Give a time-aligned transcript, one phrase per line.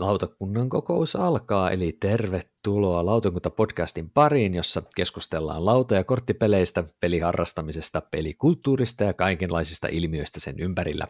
[0.00, 9.12] Lautakunnan kokous alkaa, eli tervetuloa Lautakunta-podcastin pariin, jossa keskustellaan lauta- ja korttipeleistä, peliharrastamisesta, pelikulttuurista ja
[9.12, 11.06] kaikenlaisista ilmiöistä sen ympärillä.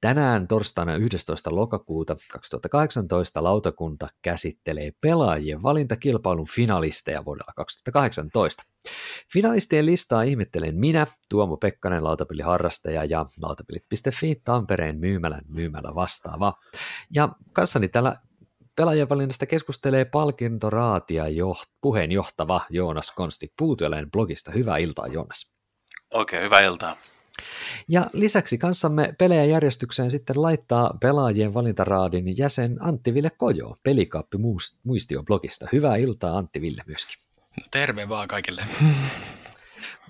[0.00, 1.54] Tänään torstaina 11.
[1.54, 8.62] lokakuuta 2018 lautakunta käsittelee pelaajien valintakilpailun finalisteja vuodella 2018.
[9.32, 16.52] Finalistien listaa ihmettelen minä, Tuomo Pekkanen, lautapeliharrastaja ja lautapelit.fi Tampereen myymälän myymälä vastaava.
[17.14, 18.16] Ja kanssani täällä
[18.76, 24.52] pelaajien valinnasta keskustelee palkintoraatia joht- puheenjohtava Joonas Konsti Puutyeleen blogista.
[24.52, 25.54] Hyvää iltaa Joonas.
[26.10, 26.96] Oikein okay, hyvää iltaa.
[27.88, 34.38] Ja lisäksi kanssamme pelejä järjestykseen sitten laittaa pelaajien valintaraadin jäsen Antti Ville Kojo, pelikaappi
[34.84, 35.68] muistio blogista.
[35.72, 37.16] Hyvää iltaa Antti Ville myöskin.
[37.60, 38.62] No terve vaan kaikille.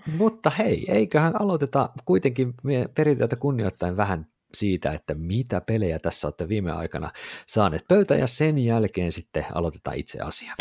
[0.07, 2.55] Mutta hei, eiköhän aloiteta kuitenkin
[2.95, 7.11] perinteitä kunnioittain vähän siitä, että mitä pelejä tässä olette viime aikana
[7.47, 10.55] saaneet pöytä ja sen jälkeen sitten aloitetaan itse asia.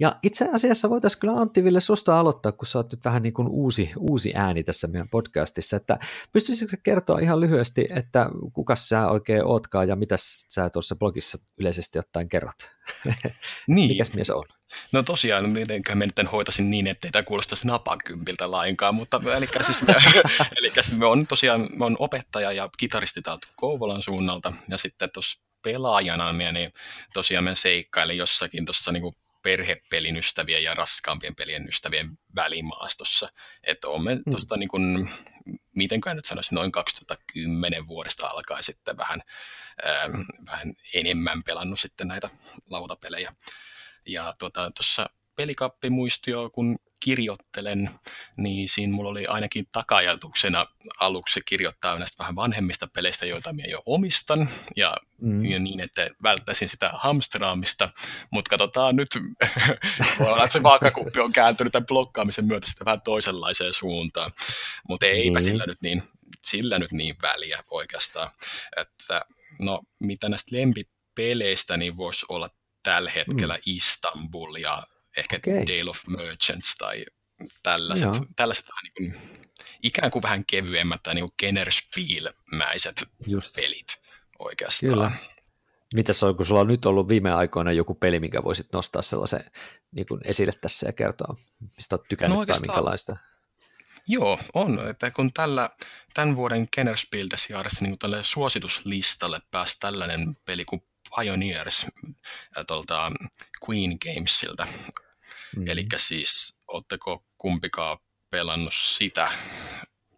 [0.00, 3.32] Ja itse asiassa voitaisiin kyllä Antti Ville susta aloittaa, kun sä oot nyt vähän niin
[3.32, 5.98] kuin uusi, uusi ääni tässä meidän podcastissa, että
[6.32, 10.14] pystyisikö kertoa ihan lyhyesti, että kuka sä oikein ootkaan ja mitä
[10.48, 12.56] sä tuossa blogissa yleisesti ottaen kerrot?
[13.68, 13.88] Niin.
[13.88, 14.44] Mikäs mies on?
[14.92, 19.78] No tosiaan, mitenköhän me nyt hoitaisin niin, ettei tämä kuulostaisi napakympiltä lainkaan, mutta eli siis,
[20.58, 25.10] eli siis me on tosiaan me on opettaja ja kitaristi täältä Kouvolan suunnalta, ja sitten
[25.10, 26.72] tuossa pelaajana niin
[27.14, 33.28] tosiaan me seikkailin jossakin tuossa niin perhepelin ystävien ja raskaampien pelien ystävien välimaastossa.
[33.64, 34.22] Että olemme mm.
[34.30, 35.10] tuosta niin kuin,
[35.74, 39.22] mitenkään nyt sanoisin, noin 2010 vuodesta alkaen sitten vähän,
[39.82, 40.08] ää,
[40.46, 42.30] vähän enemmän pelannut sitten näitä
[42.70, 43.34] lautapelejä.
[44.08, 47.90] Ja tuota, tuossa tota, pelikappimuistio, kun kirjoittelen,
[48.36, 50.66] niin siinä mulla oli ainakin takajatuksena
[51.00, 55.44] aluksi kirjoittaa näistä vähän vanhemmista peleistä, joita minä jo omistan, ja, mm.
[55.44, 57.90] ja niin, että välttäisin sitä hamsteraamista,
[58.30, 59.08] mutta katsotaan nyt,
[60.18, 64.32] voi olla, että se vaakakuppi on kääntynyt tämän blokkaamisen myötä sitten vähän toisenlaiseen suuntaan,
[64.88, 65.44] mutta eipä mm.
[65.44, 66.02] sillä, nyt niin,
[66.46, 68.30] sillä nyt niin väliä oikeastaan,
[68.76, 69.24] että
[69.58, 72.50] no mitä näistä lempipeleistä, niin voisi olla
[72.88, 73.62] tällä hetkellä mm.
[73.66, 75.66] Istanbul ja ehkä okay.
[75.66, 77.04] Dale of Merchants tai
[77.62, 79.40] tällaiset, tällaiset vähän niin kuin,
[79.82, 83.56] ikään kuin vähän kevyemmät tai niin Kennerspiel-mäiset Just.
[83.56, 83.86] pelit
[84.38, 84.92] oikeastaan.
[84.92, 85.10] Kyllä.
[85.94, 89.44] Mitäs on, kun sulla on nyt ollut viime aikoina joku peli, minkä voisit nostaa sellaisen
[89.92, 91.34] niin kuin esille tässä ja kertoa,
[91.76, 93.16] mistä olet tykännyt no tai minkälaista?
[94.06, 94.88] Joo, on.
[94.88, 95.70] Että kun tällä,
[96.14, 97.28] tämän vuoden Kennerspiel
[97.80, 100.82] niin tälle suosituslistalle pääsi tällainen peli kuin
[101.16, 101.86] Pioneers
[102.66, 103.12] tuolta
[103.68, 104.66] Queen Gamesilta.
[105.56, 105.68] Mm.
[105.68, 107.98] Eli siis, oletteko kumpikaan
[108.30, 109.28] pelannut sitä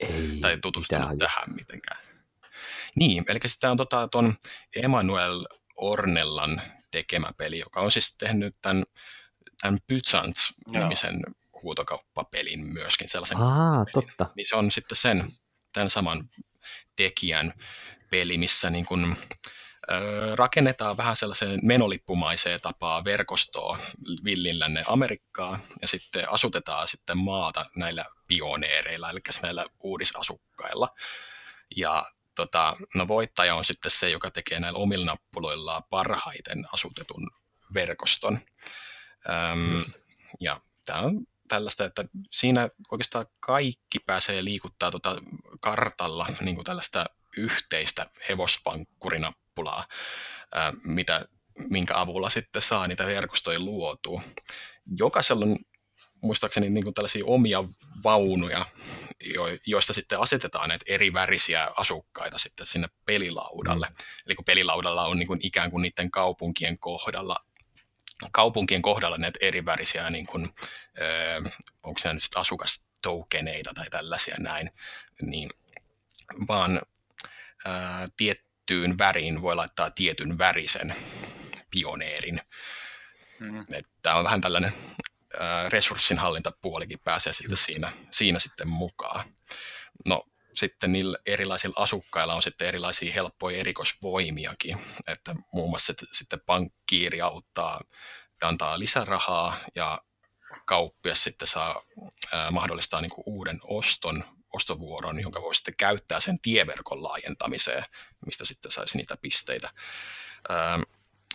[0.00, 2.00] Ei, tai tutustunut tähän mitenkään?
[2.94, 4.38] Niin, eli sitä on tota, ton
[4.76, 5.46] Emanuel
[5.76, 8.84] Ornellan tekemä peli, joka on siis tehnyt tämän,
[9.60, 11.20] tämän Byzants-nimisen
[11.62, 13.38] huutokauppapelin myöskin sellaisen.
[13.38, 14.26] Aa, totta.
[14.36, 15.32] Niin se on sitten sen,
[15.72, 16.28] tämän saman
[16.96, 17.54] tekijän
[18.10, 19.16] peli, missä niin kuin,
[20.34, 23.78] rakennetaan vähän sellaiseen menolippumaiseen tapaa verkostoa
[24.24, 30.88] villinlänne Amerikkaa ja sitten asutetaan sitten maata näillä pioneereilla, eli näillä uudisasukkailla.
[31.76, 37.30] Ja tota, no voittaja on sitten se, joka tekee näillä omilla nappuloillaan parhaiten asutetun
[37.74, 38.38] verkoston.
[39.28, 39.82] Öm,
[40.40, 45.16] ja tämä on tällaista, että siinä oikeastaan kaikki pääsee liikuttaa tuota
[45.60, 49.86] kartalla niin kuin tällaista yhteistä hevosvankkurina nappulaa,
[50.54, 51.24] ää, mitä,
[51.68, 54.22] minkä avulla sitten saa niitä verkostoja luotua.
[54.98, 55.58] Jokaisella on
[56.20, 57.64] muistaakseni niin kuin tällaisia omia
[58.04, 58.66] vaunuja,
[59.34, 63.86] jo, joista sitten asetetaan näitä eri värisiä asukkaita sitten sinne pelilaudalle.
[63.86, 63.96] Mm.
[64.26, 67.36] Eli kun pelilaudalla on niin kuin ikään kuin niiden kaupunkien kohdalla
[68.32, 70.54] kaupunkien kohdalla näitä eri värisiä, niin kuin,
[71.00, 71.50] ö,
[71.82, 74.70] onko se nyt asukastokeneita tai tällaisia näin,
[75.22, 75.50] niin
[76.48, 76.82] vaan
[77.64, 80.94] ää, tiet, tiettyyn väriin voi laittaa tietyn värisen
[81.70, 82.40] pioneerin.
[83.38, 83.66] Mm.
[84.02, 84.74] Tämä on vähän tällainen
[85.68, 89.24] resurssinhallintapuolikin pääsee sitten siinä, siinä sitten mukaan.
[90.06, 90.24] No
[90.54, 97.80] sitten niillä erilaisilla asukkailla on sitten erilaisia helppoja erikoisvoimiakin, että muun muassa sitten pankkiiri auttaa,
[98.40, 100.00] antaa lisärahaa ja
[100.66, 101.82] kauppias sitten saa
[102.32, 107.84] ää, mahdollistaa niin uuden oston ostovuoron, jonka voi sitten käyttää sen tieverkon laajentamiseen,
[108.26, 109.70] mistä sitten saisi niitä pisteitä.
[110.48, 110.80] Ää,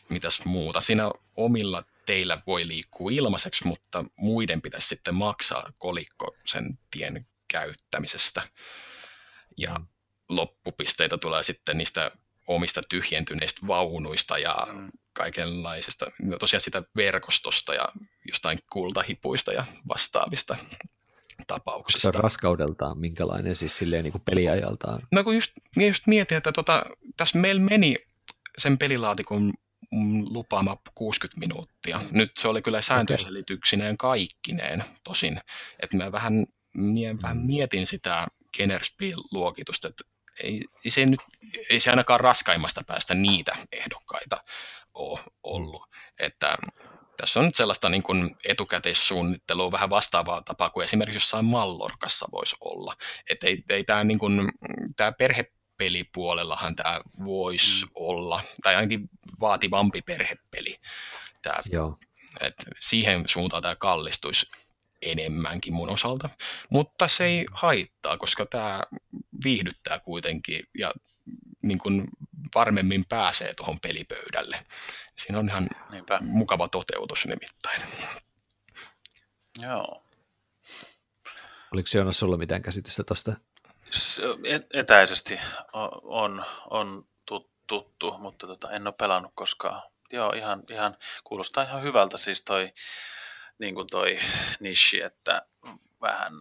[0.09, 0.81] mitäs muuta?
[0.81, 8.41] Siinä omilla teillä voi liikkua ilmaiseksi, mutta muiden pitäisi sitten maksaa kolikko sen tien käyttämisestä.
[9.57, 9.87] Ja mm.
[10.29, 12.11] loppupisteitä tulee sitten niistä
[12.47, 14.91] omista tyhjentyneistä vaunuista ja mm.
[15.13, 17.89] kaikenlaisesta, no tosiaan sitä verkostosta ja
[18.31, 20.57] jostain kultahipuista ja vastaavista
[21.51, 25.01] Onko se raskaudeltaan minkälainen siis silleen niin kuin peliajaltaan?
[25.11, 26.85] No kun just, just mietin, että tota,
[27.17, 27.95] tässä meillä meni
[28.57, 29.53] sen pelilaatikon
[30.29, 32.01] lupaama 60 minuuttia.
[32.11, 35.41] Nyt se oli kyllä sääntöselityksineen kaikkineen tosin.
[35.79, 37.19] Että mä vähän, mie, mm.
[37.21, 38.27] vähän mietin sitä
[38.57, 40.03] Kennerspiel-luokitusta, että
[40.43, 41.19] ei, se nyt,
[41.69, 44.43] ei se ainakaan raskaimmasta päästä niitä ehdokkaita
[44.93, 45.81] ole ollut.
[46.19, 46.57] Että
[47.17, 52.55] tässä on nyt sellaista niin kuin etukäteissuunnittelua vähän vastaavaa tapaa kuin esimerkiksi jossain Mallorkassa voisi
[52.61, 52.95] olla.
[53.29, 54.51] Että ei, ei tämä, niin kuin,
[54.95, 57.91] tämä perhepelipuolellahan tämä voisi mm.
[57.95, 59.09] olla, tai ainakin
[59.39, 60.79] vaativampi perhepeli.
[61.41, 61.97] Tämä, Joo.
[62.41, 64.49] Et siihen suuntaan tämä kallistuisi
[65.01, 66.29] enemmänkin mun osalta,
[66.69, 68.83] mutta se ei haittaa, koska tämä
[69.43, 70.93] viihdyttää kuitenkin ja
[71.61, 72.07] niin kuin
[72.55, 74.65] varmemmin pääsee tuohon pelipöydälle.
[75.19, 76.19] Siinä on ihan Niinpä.
[76.21, 77.81] mukava toteutus nimittäin.
[79.61, 80.03] Joo.
[81.71, 83.33] Oliko se Jonas sulla mitään käsitystä tuosta?
[84.73, 85.39] Etäisesti
[86.03, 89.81] on, on tuttu, mutta tota, en ole pelannut koskaan.
[90.11, 92.73] Joo, ihan, ihan, kuulostaa ihan hyvältä siis toi,
[93.59, 94.19] niin kuin toi
[94.59, 95.41] nishi, että
[96.01, 96.33] vähän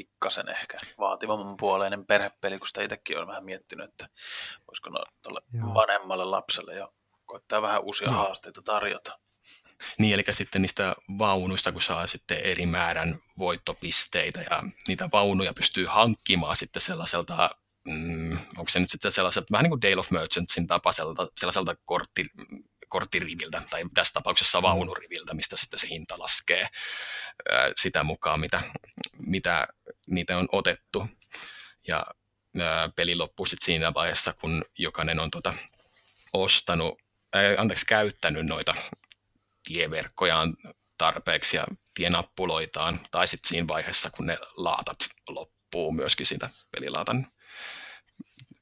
[0.00, 4.08] pikkasen ehkä vaativamman puoleinen perhepeli, kun sitä itsekin olen vähän miettinyt, että
[4.66, 5.40] voisiko no, tuolle
[5.74, 6.94] vanhemmalle lapselle jo
[7.26, 8.16] koittaa vähän uusia no.
[8.16, 9.18] haasteita tarjota.
[9.98, 15.86] Niin, eli sitten niistä vaunuista, kun saa sitten eri määrän voittopisteitä ja niitä vaunuja pystyy
[15.86, 17.50] hankkimaan sitten sellaiselta,
[17.84, 22.26] mm, onko se nyt sitten sellaiselta, vähän niin kuin Dale of Merchantsin tapaiselta, sellaiselta kortti,
[22.90, 24.62] korttiriviltä tai tässä tapauksessa mm.
[24.62, 26.68] vaunuriviltä, mistä sitten se hinta laskee
[27.76, 28.62] sitä mukaan, mitä,
[29.18, 29.68] mitä
[30.06, 31.06] niitä on otettu.
[31.88, 32.06] Ja
[32.96, 35.54] peli loppuu sitten siinä vaiheessa, kun jokainen on tota,
[36.32, 36.98] ostanut,
[37.32, 38.74] ää, anteeksi, käyttänyt noita
[39.64, 40.56] tieverkkojaan
[40.98, 41.64] tarpeeksi ja
[41.94, 44.98] tienappuloitaan, tai sitten siinä vaiheessa, kun ne laatat
[45.28, 47.26] loppuu myöskin sitä pelilaatan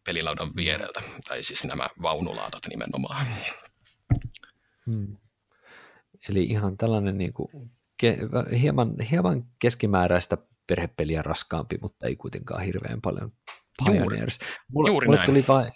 [0.05, 3.27] pelilaudan viereltä, tai siis nämä vaunulaatat nimenomaan.
[4.88, 5.17] Hmm.
[6.29, 8.19] Eli ihan tällainen niin kuin, ke,
[8.61, 13.32] hieman, hieman keskimääräistä perhepeliä raskaampi, mutta ei kuitenkaan hirveän paljon
[13.85, 14.39] Pioneers.
[14.73, 15.73] Mulla, Juuri mulle tuli vaan,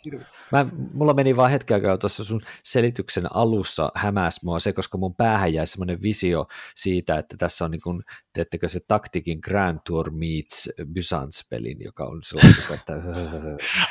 [0.53, 5.15] mä, mulla meni vaan hetken aikaa tuossa sun selityksen alussa hämäs mua se, koska mun
[5.15, 8.03] päähän jäi semmoinen visio siitä, että tässä on niin kuin,
[8.33, 12.93] teettekö se taktikin Grand Tour meets Byzance-pelin, joka on sellainen, niinku, että...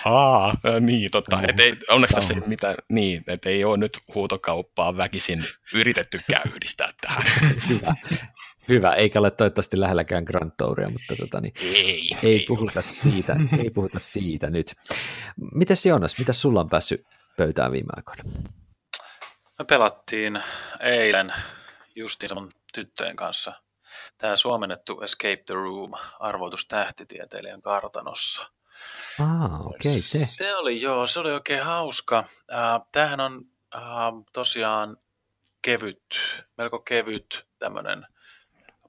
[0.12, 1.42] Aa, niin, totta.
[1.48, 5.40] Et ei, onneksi tässä ei mitään, niin, että ei ole nyt huutokauppaa väkisin
[5.76, 6.18] yritetty
[6.56, 7.24] yhdistää tähän.
[7.70, 7.94] Hyvä.
[8.72, 13.36] Hyvä, eikä ole toivottavasti lähelläkään Grand Touria, mutta tota, niin, ei, ei, ei, puhuta siitä,
[13.64, 14.74] ei puhuta siitä nyt.
[15.54, 17.06] Miten Jonas, mitä sulla on päässyt
[17.38, 18.24] pöytään viime aikoina?
[19.60, 20.42] Me pelattiin
[20.82, 21.34] eilen
[21.96, 23.54] justiin mun tyttöjen kanssa
[24.18, 28.52] tämä suomennettu Escape the Room, arvoitus tähtitieteilijän kartanossa.
[29.20, 30.26] Ah, okei, okay, se.
[30.26, 32.24] Se oli, joo, se oli oikein hauska.
[32.92, 33.42] Tämähän on
[33.76, 33.82] äh,
[34.34, 34.98] tosiaan
[35.62, 36.04] kevyt,
[36.58, 38.08] melko kevyt tämmöinen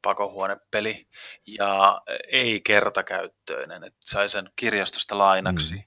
[0.03, 1.09] pakohuonepeli
[1.47, 5.83] ja ei kertakäyttöinen, että sai sen kirjastosta lainaksi, mm.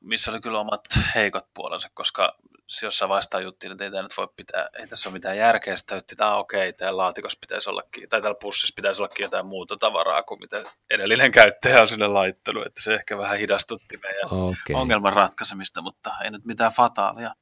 [0.00, 0.84] missä oli kyllä omat
[1.14, 2.36] heikot puolensa, koska
[2.82, 5.98] jossain vaiheessa juttiin, että ei tämä nyt voi pitää, ei tässä ole mitään järkeä, sitten
[5.98, 9.76] että ah, okei, okay, täällä laatikossa pitäisi ollakin, tai täällä pussissa pitäisi ollakin jotain muuta
[9.76, 14.74] tavaraa kuin mitä edellinen käyttäjä on sinne laittanut, että se ehkä vähän hidastutti meidän okay.
[14.74, 17.34] ongelman ratkaisemista, mutta ei nyt mitään fataalia.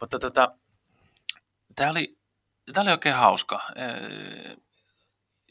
[0.00, 0.54] Mutta tota,
[1.76, 2.18] tämä oli,
[2.72, 3.62] tämä oli oikein hauska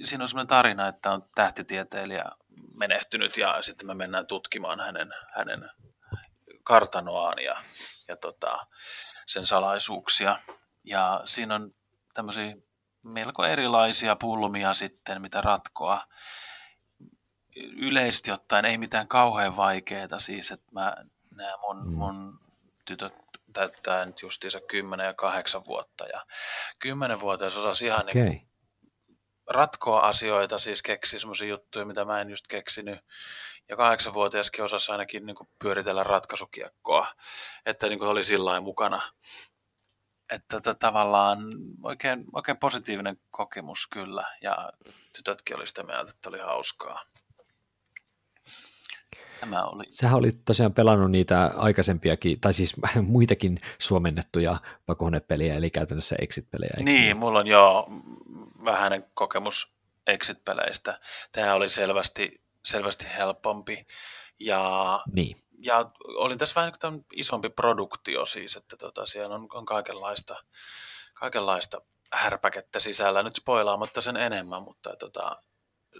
[0.03, 2.25] siinä on sellainen tarina, että on tähtitieteilijä
[2.73, 5.69] menehtynyt ja sitten me mennään tutkimaan hänen, hänen
[6.63, 7.57] kartanoaan ja,
[8.07, 8.67] ja tota,
[9.25, 10.39] sen salaisuuksia.
[10.83, 11.73] Ja siinä on
[12.13, 12.55] tämmöisiä
[13.03, 16.07] melko erilaisia pulmia sitten, mitä ratkoa.
[17.55, 20.95] Yleisesti ottaen ei mitään kauhean vaikeaa, siis että mä
[21.35, 21.93] nämä mun, mm.
[21.93, 22.39] mun
[22.85, 23.13] tytöt
[23.53, 26.25] täyttää nyt justiinsa 10 ja 8 vuotta ja
[26.79, 28.23] 10 vuotias osasi ihan okay.
[28.23, 28.48] niin
[29.49, 32.99] ratkoa asioita, siis keksi semmoisia juttuja, mitä mä en just keksinyt.
[33.69, 37.07] Ja kahdeksanvuotiaskin osasi ainakin niin kuin pyöritellä ratkaisukiekkoa,
[37.65, 39.01] että niin kuin oli sillä mukana.
[40.29, 41.39] Että t- tavallaan
[41.83, 44.71] oikein, oikein positiivinen kokemus kyllä, ja
[45.15, 47.05] tytötkin oli sitä mieltä, että oli hauskaa.
[49.39, 49.83] Tämä oli.
[49.89, 56.73] Sähän olit tosiaan pelannut niitä aikaisempiakin, tai siis muitakin suomennettuja pakohuonepeliä, eli käytännössä exit-pelejä.
[56.77, 57.87] Niin, niin, mulla on jo
[58.65, 59.73] vähäinen kokemus
[60.07, 60.99] exit-peleistä.
[61.31, 63.87] Tämä oli selvästi, selvästi helpompi.
[64.39, 65.37] Ja niin.
[65.59, 70.43] ja olin tässä vähän niin isompi produktio siis, että tota, siellä on, on kaikenlaista,
[71.13, 71.81] kaikenlaista
[72.13, 75.41] härpäkettä sisällä, nyt spoilaamatta sen enemmän, mutta tota,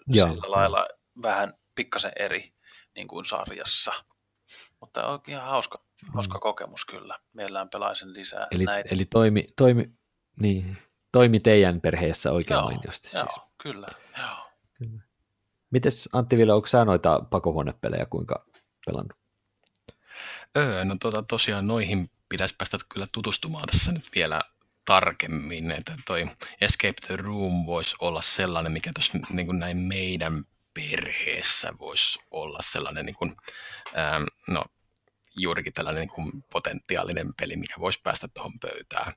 [0.07, 0.27] Joo.
[0.27, 0.87] sillä lailla
[1.23, 2.53] vähän pikkasen eri
[2.95, 3.91] niin kuin sarjassa.
[4.79, 6.41] Mutta on ihan hauska, hauska mm.
[6.41, 7.19] kokemus kyllä.
[7.33, 8.89] Mielellään pelaisin lisää eli, näitä.
[8.91, 9.89] Eli toimi, toimi,
[10.39, 10.77] niin,
[11.11, 13.41] toimi teidän perheessä oikein joo, mainiosti joo, siis.
[13.57, 13.87] Kyllä,
[14.17, 14.49] joo.
[14.73, 15.01] Kyllä.
[15.71, 18.45] Mites Antti Ville, onko sä noita pakohuonepelejä kuinka
[18.85, 19.13] pelannut?
[20.57, 24.41] Öö, no tota, tosiaan noihin pitäisi päästä kyllä tutustumaan tässä nyt vielä
[24.85, 26.29] tarkemmin, että toi
[26.61, 33.05] Escape the Room voisi olla sellainen, mikä tuossa niin näin meidän perheessä voisi olla sellainen,
[33.05, 33.35] niin kuin,
[33.97, 34.65] ähm, no
[35.37, 39.13] juurikin tällainen niin kuin potentiaalinen peli, mikä voisi päästä tuohon pöytään.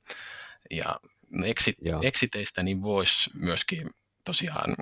[0.70, 1.00] Ja
[1.44, 3.90] exit, exiteistä niin voisi myöskin
[4.24, 4.74] tosiaan,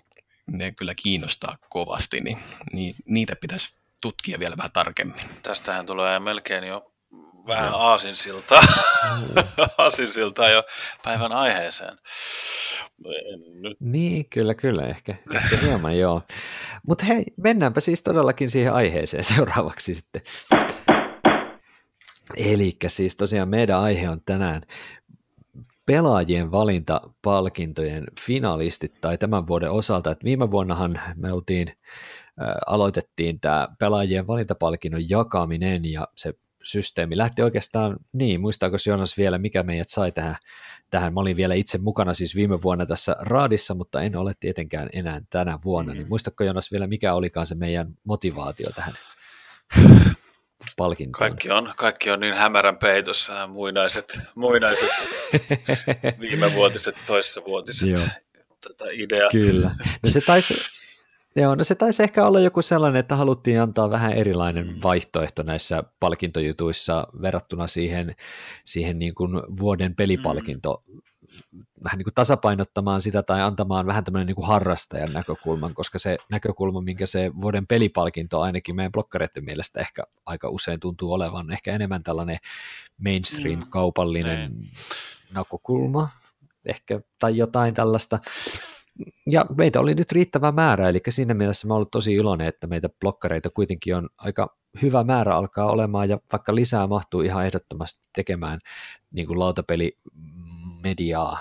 [0.50, 2.38] ne kyllä kiinnostaa kovasti, niin,
[2.72, 5.22] niin niitä pitäisi tutkia vielä vähän tarkemmin.
[5.42, 6.92] Tästähän tulee melkein jo
[7.46, 8.60] vähän aasinsiltaa,
[9.78, 10.62] aasinsiltaa jo
[11.04, 11.98] päivän aiheeseen.
[13.60, 13.76] Nyt.
[13.80, 16.22] Niin, kyllä, kyllä, ehkä, ehkä hieman joo.
[16.86, 20.22] Mutta hei, mennäänpä siis todellakin siihen aiheeseen seuraavaksi sitten.
[22.36, 24.62] Eli siis tosiaan meidän aihe on tänään
[25.90, 33.68] pelaajien valintapalkintojen finalistit tai tämän vuoden osalta, että viime vuonnahan me oltiin, äh, aloitettiin tämä
[33.78, 40.12] pelaajien valintapalkinnon jakaminen ja se systeemi lähti oikeastaan, niin muistaako Jonas vielä, mikä meidät sai
[40.12, 40.36] tähän,
[40.90, 44.88] tähän, mä olin vielä itse mukana siis viime vuonna tässä raadissa, mutta en ole tietenkään
[44.92, 45.98] enää tänä vuonna, mm.
[45.98, 48.94] niin muistatko Jonas vielä, mikä olikaan se meidän motivaatio tähän
[50.80, 51.18] palkintoon?
[51.18, 54.90] Kaikki on, kaikki on niin hämärän peitossa, muinaiset, muinaiset
[56.20, 58.08] viimevuotiset, toissavuotiset Joo.
[58.60, 59.32] Tota, ideat.
[59.32, 59.70] Kyllä,
[60.02, 60.54] no se taisi,
[61.36, 64.80] Joo, no se taisi ehkä olla joku sellainen, että haluttiin antaa vähän erilainen mm.
[64.82, 68.14] vaihtoehto näissä palkintojutuissa verrattuna siihen,
[68.64, 71.00] siihen niin kuin vuoden pelipalkinto, mm.
[71.84, 76.18] Vähän niin kuin tasapainottamaan sitä tai antamaan vähän tämmöinen niin kuin harrastajan näkökulman, koska se
[76.30, 81.72] näkökulma, minkä se vuoden pelipalkinto ainakin meidän blokkareiden mielestä ehkä aika usein tuntuu olevan ehkä
[81.72, 82.38] enemmän tällainen
[83.04, 84.66] mainstream-kaupallinen mm.
[85.34, 86.08] näkökulma,
[86.64, 88.18] ehkä, tai jotain tällaista,
[89.26, 92.88] ja meitä oli nyt riittävä määrä, eli siinä mielessä mä ollut tosi iloinen, että meitä
[93.00, 98.58] blokkareita kuitenkin on aika hyvä määrä alkaa olemaan, ja vaikka lisää mahtuu ihan ehdottomasti tekemään
[99.10, 99.38] niin kuin
[100.80, 101.38] lautapelimediaa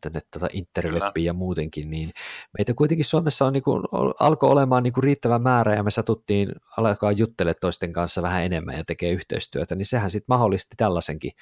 [0.00, 2.10] tänne tuota interwebbiin ja muutenkin, niin
[2.58, 3.82] meitä kuitenkin Suomessa on, niin kuin,
[4.20, 8.76] alkoi olemaan niin kuin riittävä määrä ja me satuttiin alkaa juttele toisten kanssa vähän enemmän
[8.76, 11.32] ja tekee yhteistyötä, niin sehän sitten mahdollisti tällaisenkin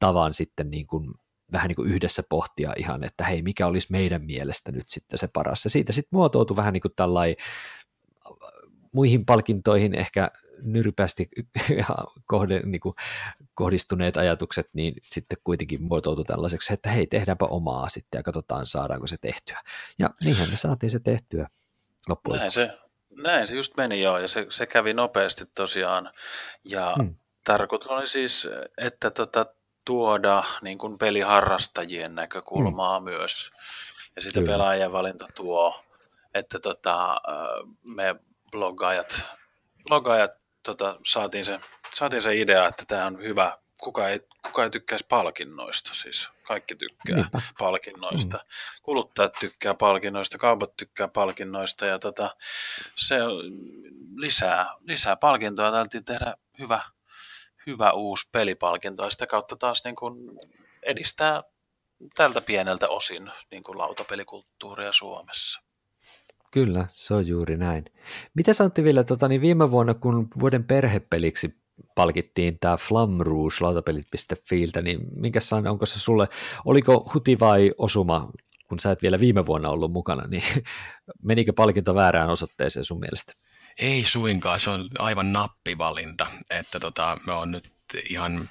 [0.00, 1.14] tavan sitten niin kuin
[1.52, 5.28] vähän niin kuin yhdessä pohtia ihan, että hei, mikä olisi meidän mielestä nyt sitten se
[5.32, 5.64] paras.
[5.64, 7.36] Ja siitä sitten muotoutui vähän niin kuin tällai,
[8.92, 10.30] muihin palkintoihin ehkä
[10.62, 11.28] nyrpästi
[12.26, 12.94] kohde, niin kuin
[13.54, 19.06] kohdistuneet ajatukset, niin sitten kuitenkin muotoutui tällaiseksi, että hei, tehdäänpä omaa sitten ja katsotaan, saadaanko
[19.06, 19.60] se tehtyä.
[19.98, 21.46] Ja niinhän me saatiin se tehtyä
[22.08, 22.78] loppujen näin se,
[23.10, 26.12] näin se just meni joo, ja se, se kävi nopeasti tosiaan.
[26.64, 27.14] Ja hmm.
[27.44, 28.48] tarkoitus oli siis,
[28.78, 29.46] että tota,
[29.88, 33.04] tuoda niin kuin peliharrastajien näkökulmaa mm.
[33.04, 33.50] myös.
[34.16, 35.84] Ja sitten pelaajien valinta tuo,
[36.34, 37.20] että tota,
[37.84, 38.16] me
[38.50, 39.22] bloggaajat,
[39.88, 40.30] bloggaajat
[40.62, 41.60] tota, saatiin, se,
[41.94, 43.58] saatiin se idea, että tämä on hyvä.
[43.80, 47.42] Kuka ei, kuka ei tykkäisi palkinnoista, siis kaikki tykkää Niinpä.
[47.58, 48.36] palkinnoista.
[48.36, 48.44] Mm.
[48.82, 52.36] Kuluttajat tykkää palkinnoista, kaupat tykkää palkinnoista ja tota,
[52.96, 53.18] se
[54.16, 55.72] lisää, lisää palkintoa.
[55.72, 56.80] Täytyy tehdä hyvä,
[57.66, 60.14] hyvä uusi pelipalkinto ja sitä kautta taas niin kuin
[60.82, 61.42] edistää
[62.14, 65.67] tältä pieneltä osin niin kuin lautapelikulttuuria Suomessa.
[66.50, 67.84] Kyllä, se on juuri näin.
[68.34, 71.54] Mitä Antti Ville, tota, niin viime vuonna kun vuoden perhepeliksi
[71.94, 75.40] palkittiin tämä Flam Rouge lautapelit.fiiltä, niin minkä
[75.70, 76.28] onko se sulle,
[76.64, 78.30] oliko huti vai osuma,
[78.68, 80.42] kun sä et vielä viime vuonna ollut mukana, niin
[81.22, 83.32] menikö palkinto väärään osoitteeseen sun mielestä?
[83.78, 87.72] Ei suinkaan, se on aivan nappivalinta, että tota, me on nyt
[88.10, 88.50] ihan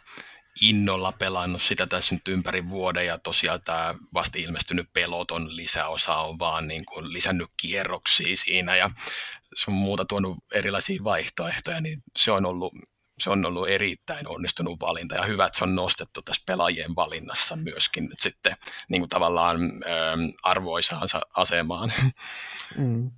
[0.61, 6.39] innolla pelannut sitä tässä nyt ympäri vuoden ja tosiaan tämä vasta ilmestynyt peloton lisäosa on
[6.39, 8.89] vaan niin kuin lisännyt kierroksia siinä ja
[9.55, 12.73] se on muuta tuonut erilaisia vaihtoehtoja, niin se on ollut
[13.19, 17.55] se on ollut erittäin onnistunut valinta ja hyvä, että se on nostettu tässä pelaajien valinnassa
[17.55, 18.55] myöskin nyt sitten
[18.89, 19.87] niin kuin tavallaan ö,
[20.43, 21.93] arvoisaansa asemaan.
[22.77, 23.11] Mm.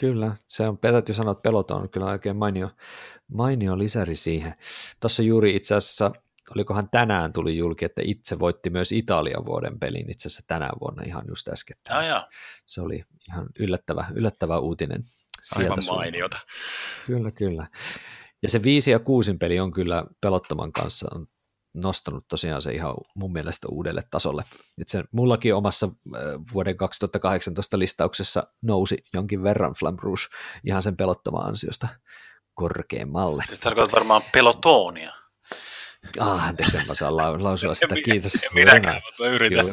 [0.00, 2.70] Kyllä, se on, täytyy sanoa, että pelot on kyllä oikein mainio,
[3.32, 4.54] mainio lisäri siihen.
[5.00, 6.12] Tuossa juuri itse asiassa,
[6.50, 11.02] olikohan tänään tuli julki, että itse voitti myös Italian vuoden pelin itse asiassa tänä vuonna
[11.06, 11.76] ihan just äsken.
[11.90, 12.26] Ah,
[12.66, 15.00] se oli ihan yllättävä, yllättävä uutinen
[15.42, 16.38] sieltä Aivan mainiota.
[17.06, 17.66] Kyllä, kyllä.
[18.42, 21.26] Ja se viisi ja kuusin peli on kyllä pelottoman kanssa on
[21.74, 24.44] nostanut tosiaan se ihan mun mielestä uudelle tasolle.
[24.80, 25.88] Et se mullakin omassa
[26.52, 30.22] vuoden 2018 listauksessa nousi jonkin verran Flam Rouge
[30.64, 31.88] ihan sen pelottoman ansiosta
[32.54, 33.44] korkeammalle.
[33.48, 35.12] Se tarkoittaa varmaan pelotonia.
[36.20, 38.34] Ah, anteeksi, en mä saa lausua sitä, kiitos.
[38.34, 39.66] En minäkään, mutta mä yritän.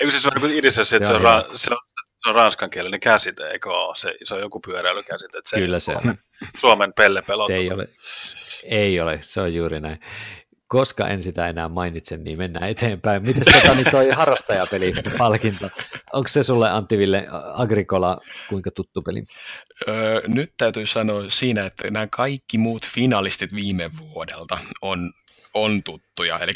[0.00, 1.78] Eikö se on niin idessä se, että se on, ra- se, on,
[2.22, 3.96] se on ranskankielinen käsite, eikö ole?
[3.96, 5.38] Se, se on joku pyöräilykäsite.
[5.38, 6.18] Että se Kyllä se on.
[6.56, 7.88] Suomen pelle Se ei ole,
[8.64, 10.00] ei ole, se on juuri näin
[10.66, 13.22] koska en sitä enää mainitse, niin mennään eteenpäin.
[13.22, 15.70] Miten tota, niin toi harrastajapeli-palkinto,
[16.12, 19.22] onko se sulle Antti Ville Agricola kuinka tuttu peli?
[19.88, 25.12] Öö, nyt täytyy sanoa siinä, että nämä kaikki muut finalistit viime vuodelta on
[25.54, 26.38] on tuttuja.
[26.38, 26.52] Eli,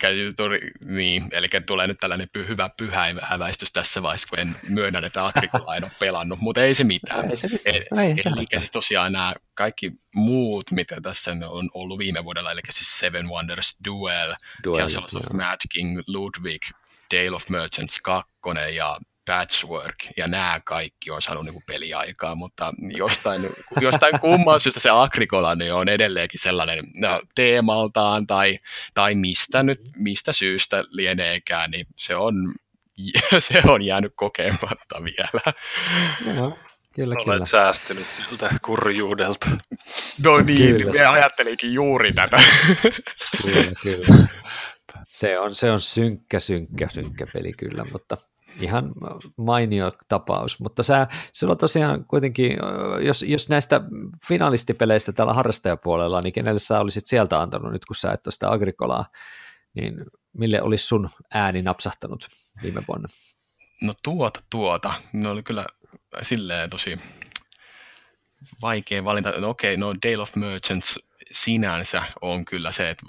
[0.81, 5.77] niin, eli tulee nyt tällainen py, hyvä pyhäinhäväistys tässä vaiheessa, kun en myönnä, että Agrikola
[5.77, 7.31] en ole pelannut, mutta ei se mitään.
[7.31, 7.77] Ei se mitään.
[7.77, 12.61] Ei, eli se siis tosiaan nämä kaikki muut, mitä tässä on ollut viime vuodella, eli
[12.71, 14.35] siis Seven Wonders Duel,
[14.65, 16.63] Duel Castle of Mad King, Ludwig,
[17.15, 18.31] Dale of Merchants 2
[18.75, 18.99] ja
[19.29, 23.43] Patchwork ja nämä kaikki on saanut niin peliaikaa, mutta jostain,
[23.81, 28.59] jostain kumman syystä se Agrikola niin on edelleenkin sellainen no, teemaltaan tai,
[28.95, 32.35] tai mistä, nyt, mistä syystä lieneekään, niin se on,
[33.39, 35.55] se on jäänyt kokematta vielä.
[36.35, 36.59] Joo.
[36.95, 37.45] Kyllä, Olet kyllä.
[37.45, 39.51] säästynyt siltä kurjuudelta.
[40.25, 40.93] No niin, kyllä.
[40.93, 42.43] me ajattelinkin juuri tätä.
[43.43, 44.29] kyllä, kyllä.
[45.05, 48.17] Se on, se on synkkä, synkkä, synkkä peli kyllä, mutta
[48.61, 48.93] ihan
[49.37, 52.57] mainio tapaus, mutta sä, sulla tosiaan kuitenkin,
[53.01, 53.81] jos, jos näistä
[54.29, 58.51] finalistipeleistä täällä harrastajapuolella, niin kenelle sä olisit sieltä antanut nyt, kun sä et ole sitä
[58.51, 59.05] Agricolaa,
[59.75, 59.95] niin
[60.33, 62.27] mille olisi sun ääni napsahtanut
[62.63, 63.09] viime vuonna?
[63.83, 64.95] No tuota, tuota.
[65.13, 65.67] Ne oli kyllä
[66.23, 66.99] silleen tosi
[68.63, 69.31] vaikea valinta.
[69.31, 70.99] No okei, no Dale of Merchants
[71.33, 73.07] sinänsä on kyllä se, että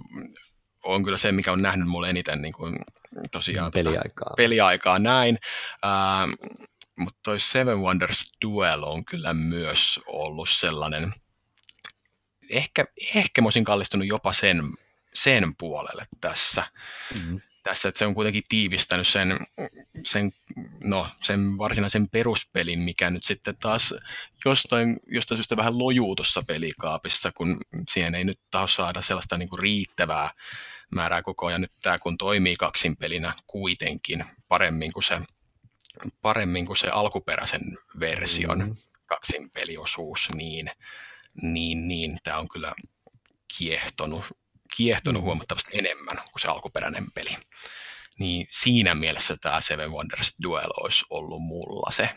[0.83, 2.79] on kyllä se, mikä on nähnyt mulle eniten niin kuin
[3.31, 4.29] tosiaan peliaikaa.
[4.29, 5.37] Tota, peliaikaa näin.
[5.85, 6.31] Ähm,
[6.99, 11.13] mutta toi Seven Wonders Duel on kyllä myös ollut sellainen,
[12.49, 14.61] ehkä, ehkä mä olisin kallistunut jopa sen,
[15.13, 16.63] sen puolelle tässä.
[17.13, 17.37] Mm-hmm.
[17.63, 19.39] Tässä, että se on kuitenkin tiivistänyt sen,
[20.05, 20.31] sen,
[20.83, 23.93] no, sen varsinaisen peruspelin, mikä nyt sitten taas
[24.45, 27.57] jostain, jostain syystä vähän lojuu tuossa pelikaapissa, kun
[27.89, 30.31] siihen ei nyt taas saada sellaista niin kuin riittävää
[30.91, 31.61] määrää koko ajan.
[31.61, 35.19] Nyt tämä kun toimii kaksin pelinä kuitenkin paremmin kuin se,
[36.21, 37.61] paremmin kuin se alkuperäisen
[37.99, 38.75] version mm-hmm.
[39.05, 40.71] kaksin peliosuus, niin,
[41.41, 42.73] niin, niin tämä on kyllä
[43.57, 44.25] kiehtonut,
[44.77, 45.25] kiehtonut mm-hmm.
[45.25, 47.37] huomattavasti enemmän kuin se alkuperäinen peli.
[48.19, 52.09] Niin siinä mielessä tämä Seven Wonders Duel olisi ollut mulla se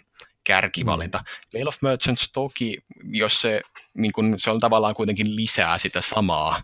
[0.45, 1.19] kärkivalinta.
[1.19, 1.25] Mm.
[1.53, 3.61] Mail of Merchants toki, jos se,
[3.95, 6.63] niin kun, se on tavallaan kuitenkin lisää sitä samaa,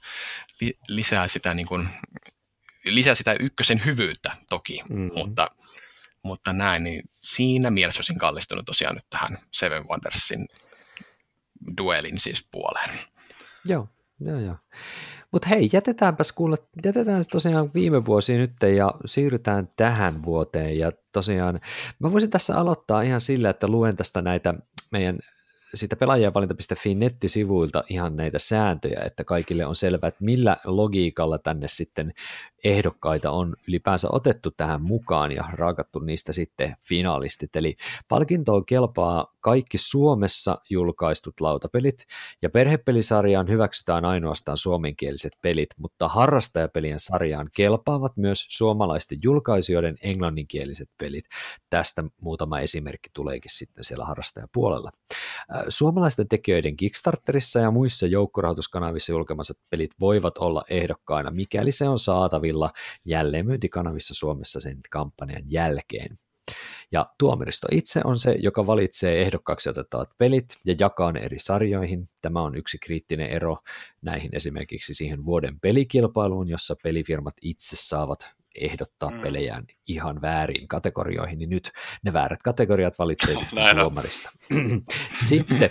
[0.61, 1.88] li, lisää sitä niin kun,
[2.85, 5.11] lisää sitä ykkösen hyvyyttä toki, mm.
[5.14, 5.51] mutta,
[6.23, 10.49] mutta näin, niin siinä mielessä olisin kallistunut tosiaan nyt tähän Seven Wondersin
[11.79, 12.99] duelin siis puoleen.
[13.64, 13.88] Joo,
[14.21, 14.57] joo, joo.
[15.33, 20.79] Mutta hei, jätetäänpäs kuulla, jätetään tosiaan viime vuosi nyt ja siirrytään tähän vuoteen.
[20.79, 21.61] Ja tosiaan
[21.99, 24.55] mä voisin tässä aloittaa ihan sillä, että luen tästä näitä
[24.92, 25.18] meidän
[25.74, 32.12] siitä pelaajanvalinta.fi nettisivuilta ihan näitä sääntöjä, että kaikille on selvää, että millä logiikalla tänne sitten
[32.64, 37.57] ehdokkaita on ylipäänsä otettu tähän mukaan ja raakattu niistä sitten finalistit.
[37.57, 37.75] Eli
[38.09, 42.07] palkintoon kelpaa kaikki Suomessa julkaistut lautapelit
[42.42, 51.25] ja perhepelisarjaan hyväksytään ainoastaan suomenkieliset pelit, mutta harrastajapelien sarjaan kelpaavat myös suomalaisten julkaisijoiden englanninkieliset pelit.
[51.71, 54.90] Tästä muutama esimerkki tuleekin sitten siellä harrastajapuolella.
[55.68, 62.47] Suomalaisten tekijöiden Kickstarterissa ja muissa joukkorahoituskanavissa julkaimat pelit voivat olla ehdokkaina, mikäli se on saatavilla
[63.04, 66.16] jälleenmyyntikanavissa Suomessa sen kampanjan jälkeen.
[66.92, 72.06] Ja tuomaristo itse on se, joka valitsee ehdokkaaksi otettavat pelit ja jakaa ne eri sarjoihin.
[72.22, 73.58] Tämä on yksi kriittinen ero
[74.02, 79.21] näihin esimerkiksi siihen vuoden pelikilpailuun, jossa pelifirmat itse saavat ehdottaa mm.
[79.21, 81.73] pelejään ihan väärin kategorioihin, niin nyt
[82.05, 84.31] ne väärät kategoriat valitsee sitten tuomarista.
[85.29, 85.71] sitten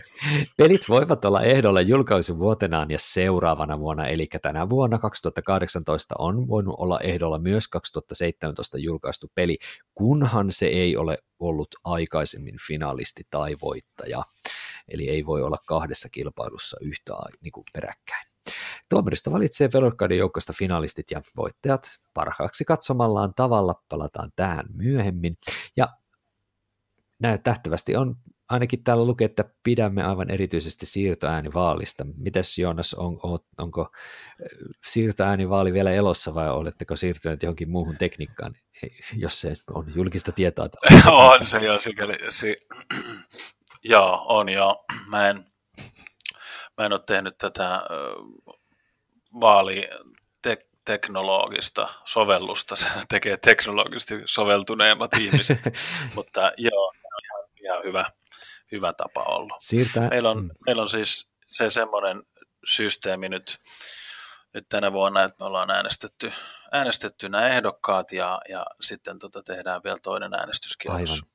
[0.58, 7.00] pelit voivat olla ehdolla julkaisuvuotenaan ja seuraavana vuonna, eli tänä vuonna 2018 on voinut olla
[7.00, 9.58] ehdolla myös 2017 julkaistu peli,
[9.94, 14.22] kunhan se ei ole ollut aikaisemmin finalisti tai voittaja.
[14.88, 18.33] Eli ei voi olla kahdessa kilpailussa yhtä niin kuin peräkkäin.
[18.90, 21.82] Tuomaristo valitsee Velorkadin joukosta finalistit ja voittajat
[22.14, 25.36] parhaaksi katsomallaan tavalla, palataan tähän myöhemmin.
[25.76, 25.88] Ja
[27.18, 28.16] näyttävästi on
[28.48, 32.04] ainakin täällä lukee, että pidämme aivan erityisesti siirtoäänivaalista.
[32.16, 33.88] Mites Joonas, on, on, onko
[34.86, 38.54] siirtoäänivaali vielä elossa vai oletteko siirtyneet johonkin muuhun tekniikkaan,
[39.16, 40.66] jos se on julkista tietoa?
[41.10, 42.14] on se jo sikäli.
[42.30, 42.66] Si-
[43.92, 44.84] joo, on joo.
[45.08, 45.44] Mä en,
[46.78, 47.82] mä en ole tehnyt tätä
[49.40, 49.88] vaali
[50.84, 55.58] teknologista sovellusta, se tekee teknologisesti soveltuneemmat ihmiset,
[56.14, 58.04] mutta joo, ihan, ihan hyvä,
[58.72, 59.56] hyvä tapa ollut.
[59.58, 60.08] Siirtää.
[60.08, 62.22] Meillä, on, meillä on siis se semmoinen
[62.66, 63.56] systeemi nyt,
[64.54, 66.32] nyt tänä vuonna, että me ollaan äänestetty,
[66.72, 71.28] äänestetty nämä ehdokkaat ja, ja sitten tota tehdään vielä toinen äänestyskierros Aivan.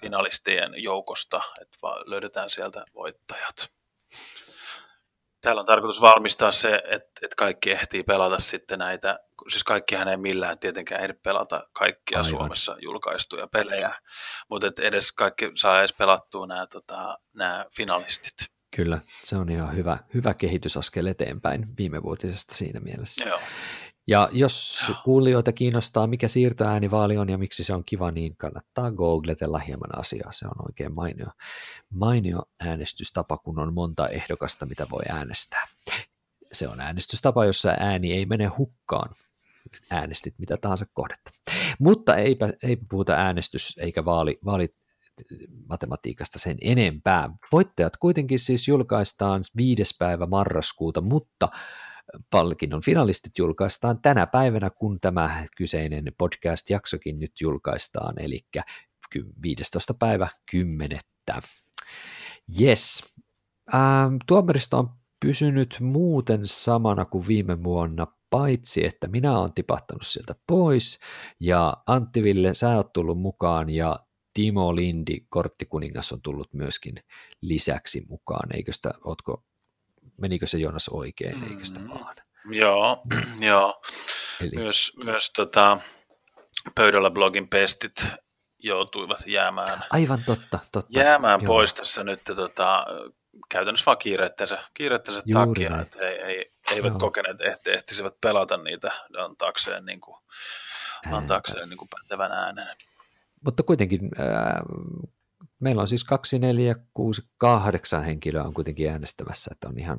[0.00, 3.72] finalistien joukosta, että löydetään sieltä voittajat.
[5.44, 10.16] Täällä on tarkoitus valmistaa se, että, että kaikki ehtii pelata sitten näitä, siis kaikkihan ei
[10.16, 12.30] millään tietenkään ehdi pelata kaikkia Aivan.
[12.30, 13.94] Suomessa julkaistuja pelejä,
[14.48, 18.34] mutta että edes kaikki saa edes pelattua nämä, tota, nämä finalistit.
[18.76, 23.28] Kyllä, se on ihan hyvä, hyvä kehitysaskel eteenpäin viime vuotisesta siinä mielessä.
[23.28, 23.40] Joo.
[24.06, 29.58] Ja jos kuulijoita kiinnostaa, mikä siirtoäänivaali on ja miksi se on kiva, niin kannattaa googletella
[29.58, 30.32] hieman asiaa.
[30.32, 31.26] Se on oikein mainio,
[31.90, 35.64] mainio äänestystapa, kun on monta ehdokasta, mitä voi äänestää.
[36.52, 39.10] Se on äänestystapa, jossa ääni ei mene hukkaan.
[39.90, 41.30] Äänestit mitä tahansa kohdetta.
[41.78, 44.74] Mutta eipä, eipä puhuta äänestys- eikä vaali, vaali
[45.68, 47.30] matematiikasta sen enempää.
[47.52, 51.48] Voittajat kuitenkin siis julkaistaan viides päivä marraskuuta, mutta
[52.30, 58.40] palkinnon finalistit julkaistaan tänä päivänä, kun tämä kyseinen podcast-jaksokin nyt julkaistaan, eli
[59.42, 59.94] 15.
[59.94, 60.98] päivä 10.
[62.60, 63.14] Yes.
[63.74, 64.90] Ähm, tuomaristo on
[65.26, 71.00] pysynyt muuten samana kuin viime vuonna, paitsi että minä olen tipahtanut sieltä pois,
[71.40, 73.98] ja Antti Ville, sä oot tullut mukaan, ja
[74.34, 76.94] Timo Lindi, korttikuningas, on tullut myöskin
[77.40, 78.56] lisäksi mukaan.
[78.56, 79.44] Eikö sitä, ootko
[80.20, 82.16] menikö se Jonas oikein, mm, eikö sitä vaan?
[82.50, 83.02] Joo,
[83.50, 83.82] joo.
[84.40, 84.50] Eli...
[84.54, 85.78] Myös, myös tota,
[86.74, 88.06] pöydällä blogin pestit
[88.58, 91.00] joutuivat jäämään, Aivan totta, totta.
[91.00, 91.46] jäämään joo.
[91.46, 92.86] pois tässä nyt tota,
[93.48, 95.82] käytännössä vaan kiireettensä, kiireettensä takia, näin.
[95.82, 96.98] että ei, ei, eivät joo.
[96.98, 100.16] kokeneet, että ehtisivät pelata niitä antaakseen, niin kuin,
[101.12, 102.76] antaakseen niin kuin pätevän äänen.
[103.44, 104.26] Mutta kuitenkin äh,
[105.60, 109.98] meillä on siis 2, 4, 6, 8 henkilöä on kuitenkin äänestämässä, että on ihan,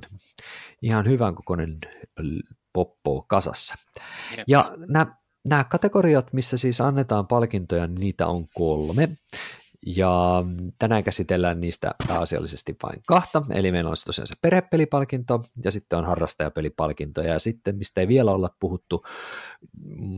[0.82, 1.78] ihan hyvän kokoinen
[2.74, 3.76] poppo kasassa.
[4.38, 4.44] Jep.
[4.48, 5.16] Ja nämä,
[5.50, 9.10] nämä kategoriat, missä siis annetaan palkintoja, niin niitä on kolme.
[9.86, 10.44] Ja
[10.80, 16.06] tänään käsitellään niistä pääasiallisesti vain kahta, eli meillä on tosiaan se perhepelipalkinto ja sitten on
[16.06, 17.22] harrastajapelipalkinto.
[17.22, 19.04] Ja sitten mistä ei vielä olla puhuttu,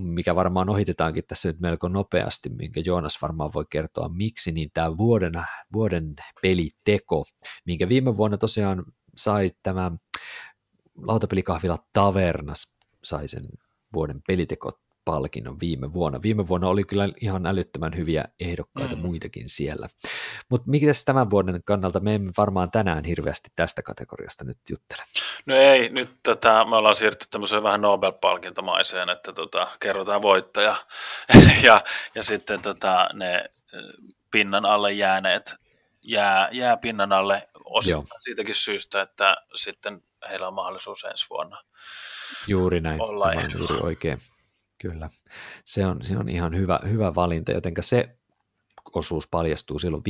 [0.03, 4.97] mikä varmaan ohitetaankin tässä nyt melko nopeasti, minkä Joonas varmaan voi kertoa miksi, niin tämä
[4.97, 5.33] vuoden,
[5.73, 7.25] vuoden peliteko,
[7.65, 8.85] minkä viime vuonna tosiaan
[9.17, 9.91] sai tämä
[10.95, 13.47] lautapelikahvila Tavernas sai sen
[13.93, 16.21] vuoden peliteko palkinnon viime vuonna.
[16.21, 19.01] Viime vuonna oli kyllä ihan älyttömän hyviä ehdokkaita mm.
[19.01, 19.87] muitakin siellä.
[20.49, 25.03] Mutta mikä tämän vuoden kannalta me emme varmaan tänään hirveästi tästä kategoriasta nyt juttele.
[25.45, 30.75] No ei, nyt tota, me ollaan siirtynyt tämmöiseen vähän Nobel-palkintomaiseen, että tota, kerrotaan voittaja
[31.67, 31.81] ja,
[32.15, 33.45] ja sitten tota, ne
[34.31, 35.55] pinnan alle jääneet
[36.01, 41.61] jää, jää pinnan alle osittain siitäkin syystä, että sitten heillä on mahdollisuus ensi vuonna
[42.47, 44.17] Juuri näin, olla Tämä on juuri oikein.
[44.77, 45.09] Kyllä,
[45.65, 48.17] se on, se on ihan hyvä, hyvä valinta, jotenka se
[48.93, 50.03] osuus paljastuu silloin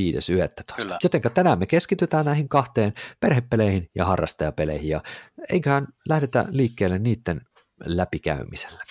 [0.90, 0.98] 5.11.
[1.04, 5.04] Jotenka tänään me keskitytään näihin kahteen perhepeleihin ja harrastajapeleihin, ja
[5.50, 7.42] eiköhän lähdetä liikkeelle niiden
[7.86, 8.84] läpikäymisellä.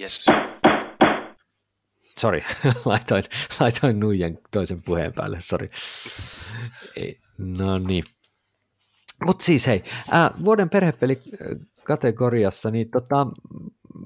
[0.00, 0.26] Yes.
[2.18, 2.44] Sori,
[2.84, 3.24] laitoin,
[3.60, 5.68] laitoin nuijan toisen puheen päälle, sori.
[7.38, 8.04] No niin.
[9.26, 11.22] Mutta siis hei, äh, vuoden perhepeli
[11.84, 13.26] kategoriassa, niin tota,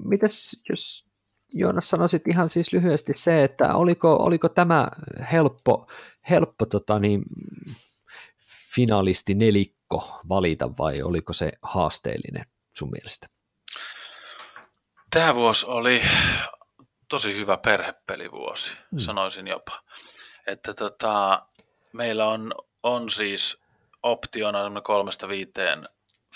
[0.05, 1.07] mites jos
[1.53, 4.87] Joonas sanoisit ihan siis lyhyesti se, että oliko, oliko tämä
[5.31, 5.87] helppo,
[6.29, 7.23] helppo tota niin,
[8.75, 13.27] finalisti nelikko valita vai oliko se haasteellinen sun mielestä?
[15.09, 16.01] Tämä vuosi oli
[17.09, 18.99] tosi hyvä perhepelivuosi, hmm.
[18.99, 19.83] sanoisin jopa.
[20.47, 21.45] Että tota,
[21.93, 22.51] meillä on,
[22.83, 23.57] on siis
[24.03, 25.83] optiona kolmesta viiteen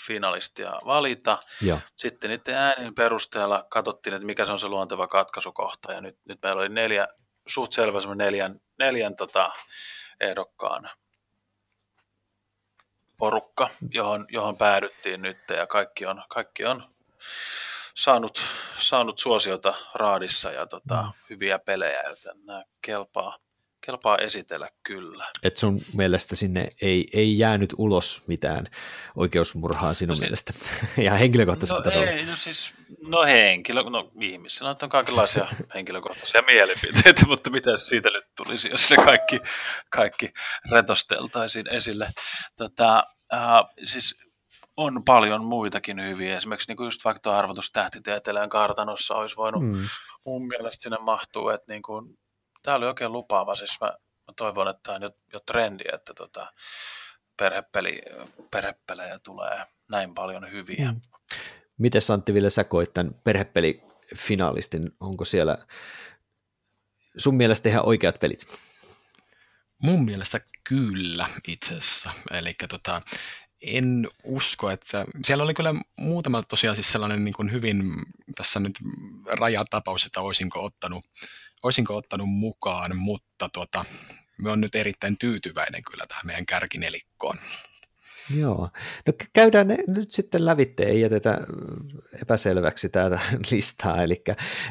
[0.06, 1.38] finalistia valita.
[1.62, 1.80] Ja.
[1.96, 5.92] Sitten niiden äänin perusteella katsottiin, että mikä se on se luonteva katkaisukohta.
[5.92, 7.08] Ja nyt, nyt meillä oli neljä,
[7.46, 9.52] suht selvä neljän, neljän tota,
[10.20, 10.90] ehdokkaan
[13.22, 16.94] porukka, johon, johon päädyttiin nyt ja kaikki on, kaikki on
[17.94, 18.40] saanut,
[18.78, 21.12] saanut suosiota raadissa ja tota, mm.
[21.30, 23.38] hyviä pelejä, joten nämä kelpaa,
[23.86, 25.30] kelpaa esitellä kyllä.
[25.42, 28.66] Et sun mielestä sinne ei, ei jäänyt ulos mitään
[29.16, 30.52] oikeusmurhaa sinun no, mielestä,
[31.06, 32.06] ja henkilökohtaisella no, tasolla?
[32.06, 32.74] Ei, no siis,
[33.08, 38.96] no henkilö, no ihmisillä on kaikenlaisia henkilökohtaisia mielipiteitä, mutta mitä siitä nyt tulisi, jos ne
[38.96, 39.40] kaikki,
[39.90, 40.30] kaikki
[40.70, 42.10] retosteltaisiin esille.
[42.56, 44.16] Tota, äh, siis
[44.76, 46.36] on paljon muitakin hyviä.
[46.36, 47.72] Esimerkiksi niin kuin just vaikka tuo arvotus
[48.50, 49.84] kartanossa olisi voinut mm.
[50.26, 52.18] mun mielestä sinne mahtuu, että niin kuin,
[52.62, 53.54] tämä oli oikein lupaava.
[53.54, 53.86] Siis mä,
[54.26, 56.52] mä toivon, että tämä on jo, jo trendi, että tota,
[57.38, 58.02] perhepeli,
[58.50, 60.92] perhepelejä tulee näin paljon hyviä.
[60.92, 61.00] Mm.
[61.78, 64.90] Miten Santti Ville sä koit tämän perhepelifinalistin?
[65.00, 65.58] Onko siellä
[67.16, 68.46] sun mielestä ihan oikeat pelit?
[69.78, 72.10] Mun mielestä kyllä itse asiassa.
[72.30, 73.02] Eli tota,
[73.60, 77.82] en usko, että siellä oli kyllä muutama tosiaan siis sellainen niin kuin hyvin
[78.36, 78.78] tässä nyt
[79.26, 81.04] rajatapaus, että olisinko ottanut,
[81.62, 83.84] olisinko ottanut mukaan, mutta tota,
[84.38, 87.38] me on nyt erittäin tyytyväinen kyllä tähän meidän kärkinelikkoon.
[88.30, 88.70] Joo.
[89.06, 91.38] No käydään ne nyt sitten lävitte, ei jätetä
[92.22, 93.20] epäselväksi tätä
[93.50, 94.02] listaa.
[94.02, 94.24] Eli,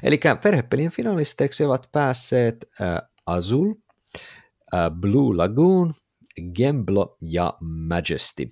[0.03, 3.73] eli perhepelien finalisteiksi ovat päässeet äh, Azul,
[4.73, 5.93] äh, Blue Lagoon,
[6.55, 8.49] Gemblo ja Majesty.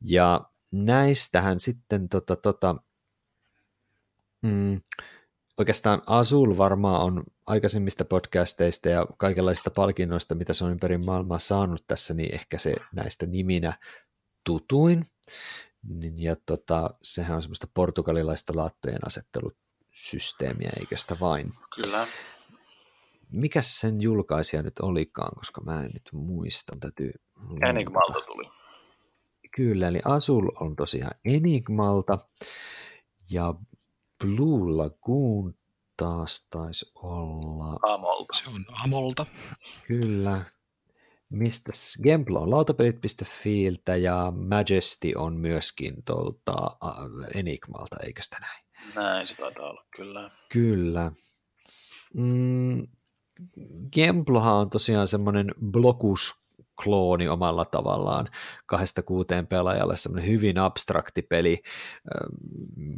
[0.00, 0.40] Ja
[0.72, 2.76] näistähän sitten tota, tota,
[4.42, 4.80] mm,
[5.58, 11.84] oikeastaan Azul varmaan on aikaisemmista podcasteista ja kaikenlaisista palkinnoista, mitä se on ympäri maailmaa saanut
[11.86, 13.72] tässä, niin ehkä se näistä niminä
[14.44, 15.04] tutuin.
[15.88, 21.50] Niin, ja tota, sehän on semmoista portugalilaista laattojen asettelusysteemiä, eikö sitä vain?
[21.76, 22.06] Kyllä
[23.32, 26.76] mikä sen julkaisija nyt olikaan, koska mä en nyt muista.
[26.80, 27.12] Täytyy
[27.68, 28.50] Enigmalta tuli.
[29.56, 32.18] Kyllä, eli Azul on tosiaan Enigmalta
[33.30, 33.54] ja
[34.24, 35.54] Blue Lagoon
[35.96, 37.94] taas taisi olla...
[37.94, 38.36] Amolta.
[38.36, 39.26] Se on Amolta.
[39.86, 40.44] Kyllä.
[41.30, 46.56] Mistä Gemplo on lautapelit.fiiltä ja Majesty on myöskin tuolta
[47.34, 48.64] Enigmalta, eikö sitä näin?
[48.94, 50.30] Näin se taitaa olla, kyllä.
[50.52, 51.12] Kyllä.
[52.14, 52.86] Mm,
[53.92, 56.45] Gemplohan on tosiaan semmoinen blokus
[56.84, 58.28] klooni omalla tavallaan
[58.66, 61.62] kahdesta kuuteen pelaajalle, semmoinen hyvin abstrakti peli,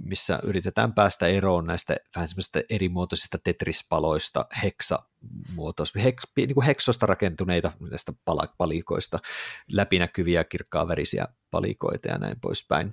[0.04, 7.72] missä yritetään päästä eroon näistä vähän semmoisista erimuotoisista tetrispaloista, heksamuotoista, heks, niin kuin heksosta rakentuneita
[7.90, 8.12] näistä
[8.58, 9.18] palikoista,
[9.68, 12.92] läpinäkyviä kirkkaavärisiä palikoita ja näin poispäin.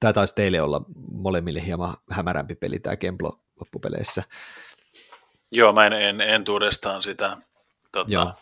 [0.00, 4.22] Tämä taisi teille olla molemmille hieman hämärämpi peli tämä Gemplo loppupeleissä.
[5.52, 7.36] Joo, mä en, en entuudestaan sitä,
[7.92, 8.34] tota,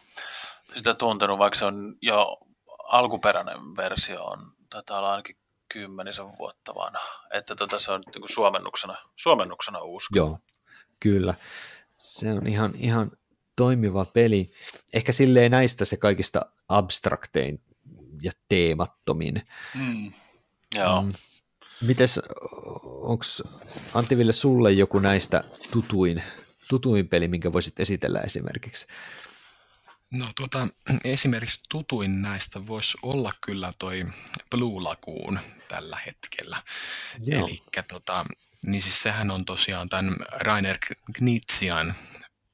[0.76, 2.38] sitä tuntenut, vaikka se on jo
[2.84, 5.36] alkuperäinen versio on, taitaa olla ainakin
[5.72, 10.06] kymmenisen vuotta vanha, että tota, se on niin suomennuksena, suomennuksena uusi.
[10.14, 10.38] Joo,
[11.00, 11.34] kyllä.
[11.98, 13.10] Se on ihan, ihan
[13.56, 14.52] toimiva peli.
[14.92, 17.62] Ehkä silleen näistä se kaikista abstraktein
[18.22, 19.42] ja teemattomin.
[19.74, 20.12] Mm,
[20.78, 21.02] joo.
[21.02, 21.12] Mm.
[21.86, 22.20] Mites,
[22.82, 23.24] onko
[23.94, 26.22] Antti Ville sulle joku näistä tutuin
[26.72, 28.86] tutuin peli, minkä voisit esitellä esimerkiksi?
[30.12, 30.68] No tuota,
[31.04, 34.04] esimerkiksi tutuin näistä voisi olla kyllä toi
[34.50, 36.62] Blue Lagoon tällä hetkellä.
[37.30, 38.24] Eli tota,
[38.66, 40.78] niin siis sehän on tosiaan tämän Rainer
[41.12, 41.94] Knitsian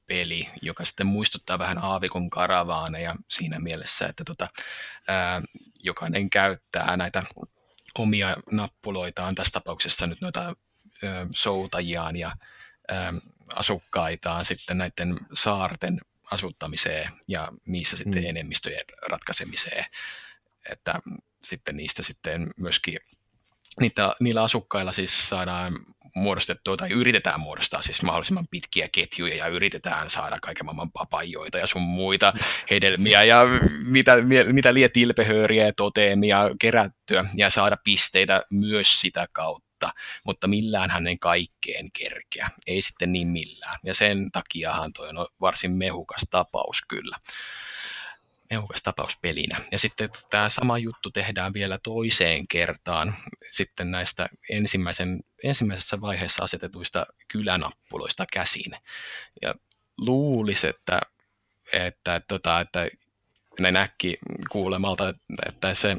[0.07, 4.49] peli, joka sitten muistuttaa vähän aavikon karavaaneja siinä mielessä, että tota,
[5.07, 5.41] ää,
[5.79, 7.23] jokainen käyttää näitä
[7.95, 10.55] omia nappuloitaan, tässä tapauksessa nyt noita ää,
[11.35, 12.35] soutajiaan ja
[12.87, 13.13] ää,
[13.55, 18.29] asukkaitaan sitten näiden saarten asuttamiseen ja niissä sitten mm.
[18.29, 19.85] enemmistöjen ratkaisemiseen.
[20.71, 20.99] Että
[21.43, 22.99] sitten niistä sitten myöskin
[23.79, 25.79] niitä, niillä asukkailla siis saadaan
[26.15, 31.67] muodostettua tai yritetään muodostaa siis mahdollisimman pitkiä ketjuja ja yritetään saada kaiken maailman papajoita ja
[31.67, 32.33] sun muita
[32.71, 33.41] hedelmiä ja
[33.83, 34.17] mitä,
[34.51, 40.89] mitä liian tilpehööriä ja toteemia kerättyä ja saada pisteitä myös sitä kautta mutta, mutta millään
[40.89, 43.79] hänen kaikkeen kerkeä, ei sitten niin millään.
[43.83, 47.17] Ja sen takiahan toi on varsin mehukas tapaus kyllä
[48.49, 49.61] mehukas tapaus pelinä.
[49.71, 53.15] Ja sitten tämä sama juttu tehdään vielä toiseen kertaan
[53.51, 58.71] sitten näistä ensimmäisen, ensimmäisessä vaiheessa asetetuista kylänappuloista käsin.
[59.41, 59.55] Ja
[59.97, 61.01] luulisi, että,
[61.73, 62.87] että, tota, että
[63.59, 64.17] näin äkki
[64.51, 65.13] kuulemalta,
[65.47, 65.97] että se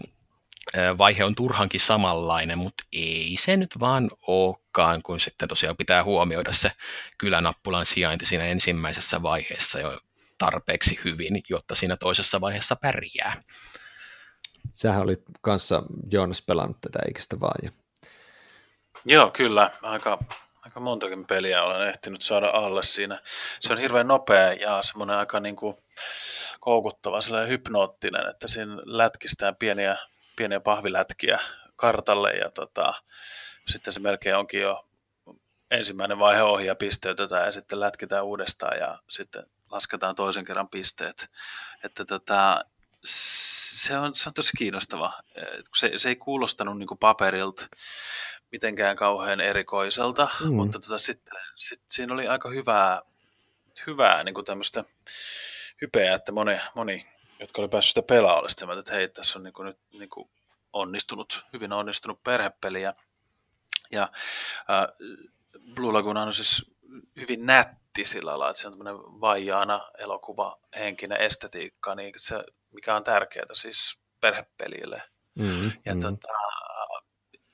[0.99, 6.53] vaihe on turhankin samanlainen, mutta ei se nyt vaan olekaan, kun sitten tosiaan pitää huomioida
[6.53, 6.73] se
[7.19, 10.01] kylänappulan sijainti siinä ensimmäisessä vaiheessa jo
[10.39, 13.43] tarpeeksi hyvin, jotta siinä toisessa vaiheessa pärjää.
[14.73, 17.73] Sähän olit kanssa Joonas pelannut tätä, eikö sitä vaan?
[19.05, 19.71] Joo, kyllä.
[19.83, 20.19] Aika,
[20.63, 23.21] aika montakin peliä olen ehtinyt saada alle siinä.
[23.61, 25.77] Se on hirveän nopea ja semmoinen aika niin kuin
[26.61, 29.97] koukuttava, sellainen hypnoottinen, että siinä lätkistään pieniä,
[30.41, 31.39] pieniä pahvilätkiä
[31.77, 32.95] kartalle ja tota,
[33.67, 34.89] sitten se melkein onkin jo
[35.71, 41.31] ensimmäinen vaihe ohi ja pisteytetään ja sitten lätkitään uudestaan ja sitten lasketaan toisen kerran pisteet.
[41.85, 42.65] Että tota,
[43.05, 45.13] se, on, se on tosi kiinnostava.
[45.77, 47.67] Se, se ei kuulostanut niin paperilta
[48.53, 50.55] mitenkään kauhean erikoiselta, mm.
[50.55, 53.03] mutta tota, sitten sit siinä oli aika hyvää,
[53.87, 54.85] hyvää niin tämmöistä
[55.83, 57.07] hypeä, että moni, moni,
[57.41, 60.11] jotka oli päässyt sitä pelaa, oli sitä että hei, tässä on niin kuin nyt niin
[60.11, 60.31] kuin
[60.73, 62.83] onnistunut, hyvin onnistunut perhepeli.
[62.83, 62.95] Ja,
[63.91, 64.03] ja
[64.71, 64.87] äh,
[65.75, 66.71] Blue Lagoon on siis
[67.21, 72.97] hyvin nätti sillä lailla, että se on tämmöinen vaijaana elokuva, henkinen estetiikka, niin se, mikä
[72.97, 75.03] on tärkeää siis perhepelille.
[75.35, 76.01] Mm, ja mm.
[76.01, 76.29] Tota,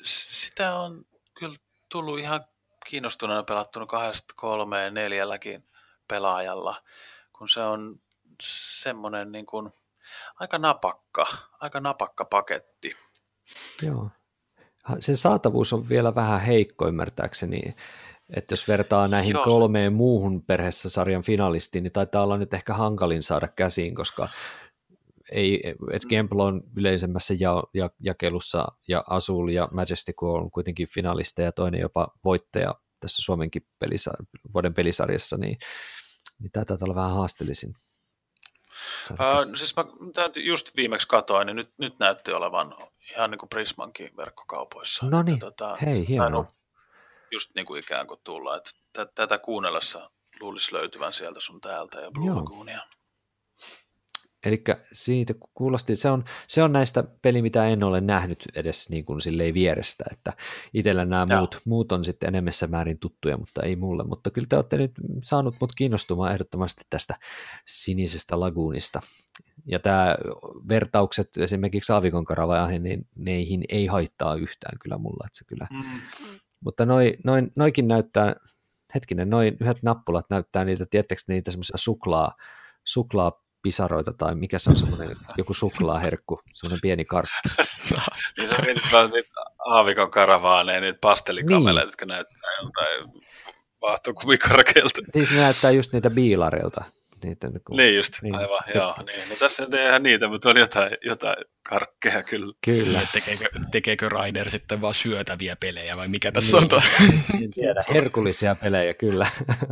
[0.02, 1.04] sitä on
[1.38, 1.56] kyllä
[1.88, 2.44] tullut ihan
[2.86, 5.68] kiinnostuneena pelattuna kahdesta kolmeen neljälläkin
[6.08, 6.82] pelaajalla,
[7.32, 8.00] kun se on
[8.42, 9.70] semmoinen niin kuin
[10.40, 11.26] aika napakka,
[11.60, 12.96] aika napakka paketti.
[13.82, 14.10] Joo.
[14.98, 17.60] Sen saatavuus on vielä vähän heikko ymmärtääkseni,
[18.36, 19.44] että jos vertaa näihin Joo.
[19.44, 24.28] kolmeen muuhun perheessä sarjan finalistiin, niin taitaa olla nyt ehkä hankalin saada käsiin, koska
[25.32, 26.16] ei, et mm.
[26.16, 31.80] Gamble on yleisemmässä ja, ja, jakelussa ja Azul ja Majestic on kuitenkin finalista ja toinen
[31.80, 35.58] jopa voittaja tässä Suomenkin pelisa- vuoden pelisarjassa, niin,
[36.38, 37.74] niin tämä taitaa olla vähän haasteellisin.
[39.10, 39.84] Uh, siis mä
[40.36, 42.74] just viimeksi katoin, niin nyt, nyt näytti olevan
[43.10, 45.06] ihan niin kuin Prismankin verkkokaupoissa.
[45.06, 46.52] No niin, tota, hei, hienoa.
[47.30, 48.70] Just niin kuin ikään kuin tulla, että
[49.14, 50.10] tätä kuunnellessa
[50.40, 52.80] luulisi löytyvän sieltä sun täältä ja Blue Lagoonia.
[54.46, 59.04] Eli siitä kuulosti, se on, se on näistä peli, mitä en ole nähnyt edes niin
[59.04, 60.32] kuin silleen vierestä, että
[60.74, 64.56] itsellä nämä muut, muut on sitten enemmässä määrin tuttuja, mutta ei mulle, mutta kyllä te
[64.56, 67.14] olette nyt saanut mut kiinnostumaan ehdottomasti tästä
[67.66, 69.00] sinisestä laguunista.
[69.66, 70.16] Ja tämä
[70.68, 75.66] vertaukset esimerkiksi Aavikon karavaahin, niin neihin ei haittaa yhtään kyllä mulla, että se kyllä.
[75.70, 76.00] Mm.
[76.60, 78.34] Mutta noi, noin, noikin näyttää,
[78.94, 82.36] hetkinen, noin yhdet nappulat näyttää niitä, tiettekö niitä semmoisia suklaa,
[82.84, 87.34] suklaa pisaroita tai mikä se on semmoinen joku suklaaherkku, semmoinen pieni karkki.
[88.36, 89.30] niin sä mietit vaan niitä
[89.66, 91.86] aavikon karavaaneja, niitä pastelikameleita, niin.
[91.86, 93.22] jotka näyttää joltain
[93.82, 95.00] vaahtokumikarkeilta.
[95.12, 96.84] Siis ne näyttää just niitä biilareilta.
[97.26, 98.78] Niitä, niin, kuin, niin just, niin, aivan, te...
[98.78, 98.94] joo.
[99.06, 99.28] Niin.
[99.30, 101.36] No tässä ei tehdä niitä, mutta on jotain, jotain
[101.68, 102.52] karkkeja kyllä.
[102.64, 103.00] Kyllä.
[103.12, 106.82] Tekeekö, tekeekö Ryder sitten vaan syötäviä pelejä vai mikä tässä niin, on?
[107.42, 109.26] En tiedä, herkullisia pelejä kyllä.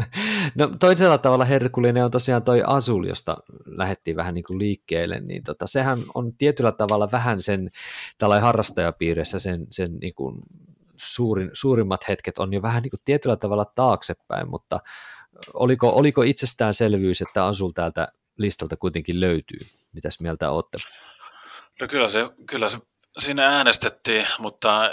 [0.59, 3.37] no toisella tavalla herkullinen on tosiaan toi Azul, josta
[3.67, 7.71] lähdettiin vähän niin kuin liikkeelle, niin tota, sehän on tietyllä tavalla vähän sen
[8.19, 10.37] tällä harrastajapiirissä sen, sen niin kuin
[10.97, 14.81] suurin, suurimmat hetket on jo vähän niin kuin tietyllä tavalla taaksepäin, mutta
[15.55, 19.59] oliko, oliko itsestäänselvyys, että Azul täältä listalta kuitenkin löytyy?
[19.93, 20.79] Mitäs mieltä olette?
[21.81, 22.79] No kyllä se, kyllä se
[23.19, 24.91] siinä äänestettiin, mutta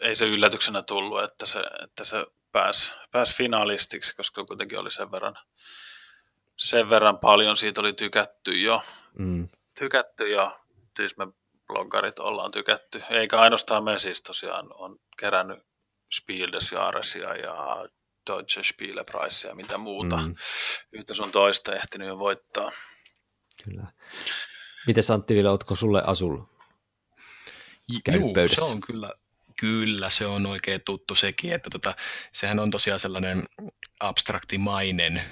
[0.00, 5.10] ei se yllätyksenä tullut, että se, että se pääsi, pääsi finalistiksi, koska kuitenkin oli sen
[5.10, 5.38] verran,
[6.56, 8.82] sen verran paljon siitä oli tykätty jo.
[9.18, 9.48] Mm.
[9.78, 10.56] Tykätty jo,
[10.96, 11.26] siis me
[11.66, 13.02] bloggarit ollaan tykätty.
[13.10, 15.58] Eikä ainoastaan me siis tosiaan on kerännyt
[16.12, 17.88] Spiel des Jahresia ja
[18.26, 20.16] Deutsche Spielepreis ja mitä muuta.
[20.16, 20.34] Mm.
[20.92, 22.70] Yhtä sun toista ehtinyt jo voittaa.
[23.64, 23.86] Kyllä.
[24.86, 26.38] Miten Antti vielä, ootko sulle Asul
[28.04, 28.66] käynyt Juu, pöydässä?
[28.66, 29.12] se on kyllä,
[29.60, 31.96] kyllä, se on oikein tuttu sekin, että tota,
[32.32, 33.44] sehän on tosiaan sellainen
[34.00, 35.22] abstraktimainen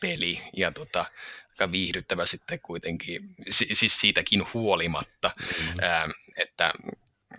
[0.00, 1.04] peli ja tota,
[1.50, 5.80] aika viihdyttävä sitten kuitenkin, siis siitäkin huolimatta, mm.
[5.80, 6.72] ää, että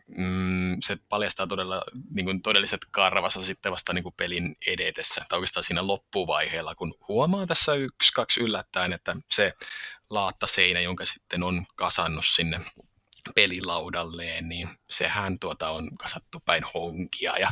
[0.08, 5.38] mm, se paljastaa todella niin kuin todelliset karvassa sitten vasta niin kuin pelin edetessä, tai
[5.38, 9.54] oikeastaan siinä loppuvaiheella, kun huomaa tässä yksi, kaksi yllättäen, että se
[10.10, 12.60] laatta-seinä, jonka sitten on kasannut sinne
[13.36, 17.52] pelilaudalleen, niin sehän tuota on kasattu päin honkia ja,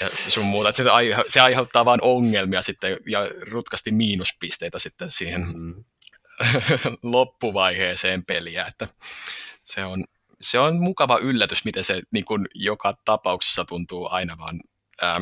[0.00, 0.72] ja sun muuta.
[0.72, 3.18] Se, aihe, se aiheuttaa vain ongelmia sitten ja
[3.50, 5.84] rutkasti miinuspisteitä sitten siihen mm.
[7.02, 8.88] loppuvaiheeseen peliä, että
[9.64, 10.04] se on,
[10.40, 14.60] se on mukava yllätys, miten se niin kuin, joka tapauksessa tuntuu aina vaan
[15.02, 15.20] ää,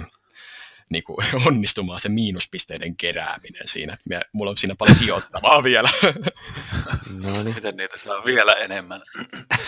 [0.91, 3.99] niin kuin, onnistumaan se miinuspisteiden kerääminen siinä.
[4.09, 5.91] Me, mulla on siinä paljon hiottavaa vielä.
[7.09, 7.55] No niin.
[7.55, 9.01] Miten niitä saa vielä enemmän?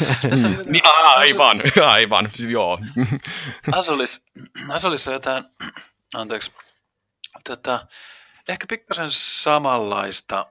[0.67, 0.83] niin,
[1.17, 2.79] aivan, aivan, joo.
[3.73, 4.25] Asulis,
[4.69, 5.45] Asulis on jotain,
[6.15, 6.53] anteeksi,
[7.45, 7.87] tota,
[8.49, 10.47] ehkä pikkasen samanlaista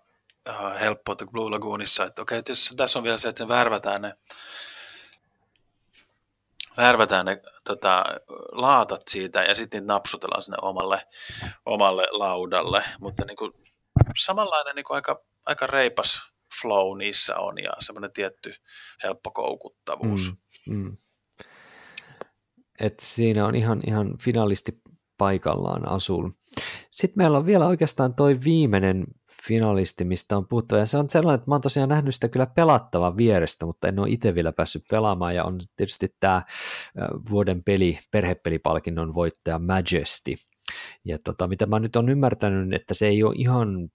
[0.49, 4.01] uh, helppoutta kuin Blue Lagoonissa, että okei, okay, tässä on vielä se, että sen värvätään
[4.01, 4.13] ne
[6.78, 8.03] värvätään ne tota,
[8.51, 11.07] laatat siitä ja sitten napsutellaan sinne omalle,
[11.65, 12.84] omalle laudalle.
[12.99, 13.53] Mutta niin kuin,
[14.17, 16.21] samanlainen niin kuin aika, aika reipas
[16.61, 18.53] flow niissä on ja semmoinen tietty
[19.03, 20.34] helppo koukuttavuus.
[20.67, 20.97] Mm, mm.
[22.80, 24.82] Et siinä on ihan, ihan finalisti
[25.17, 26.30] paikallaan Asul.
[26.91, 29.05] Sitten meillä on vielä oikeastaan toi viimeinen
[29.47, 32.45] finalisti, mistä on puhuttu, ja se on sellainen, että mä oon tosiaan nähnyt sitä kyllä
[32.45, 36.41] pelattavan vierestä, mutta en ole itse vielä päässyt pelaamaan, ja on tietysti tämä
[37.29, 40.35] vuoden peli, perhepelipalkinnon voittaja Majesty,
[41.05, 43.89] ja tota, mitä mä nyt on ymmärtänyt, että se ei ole ihan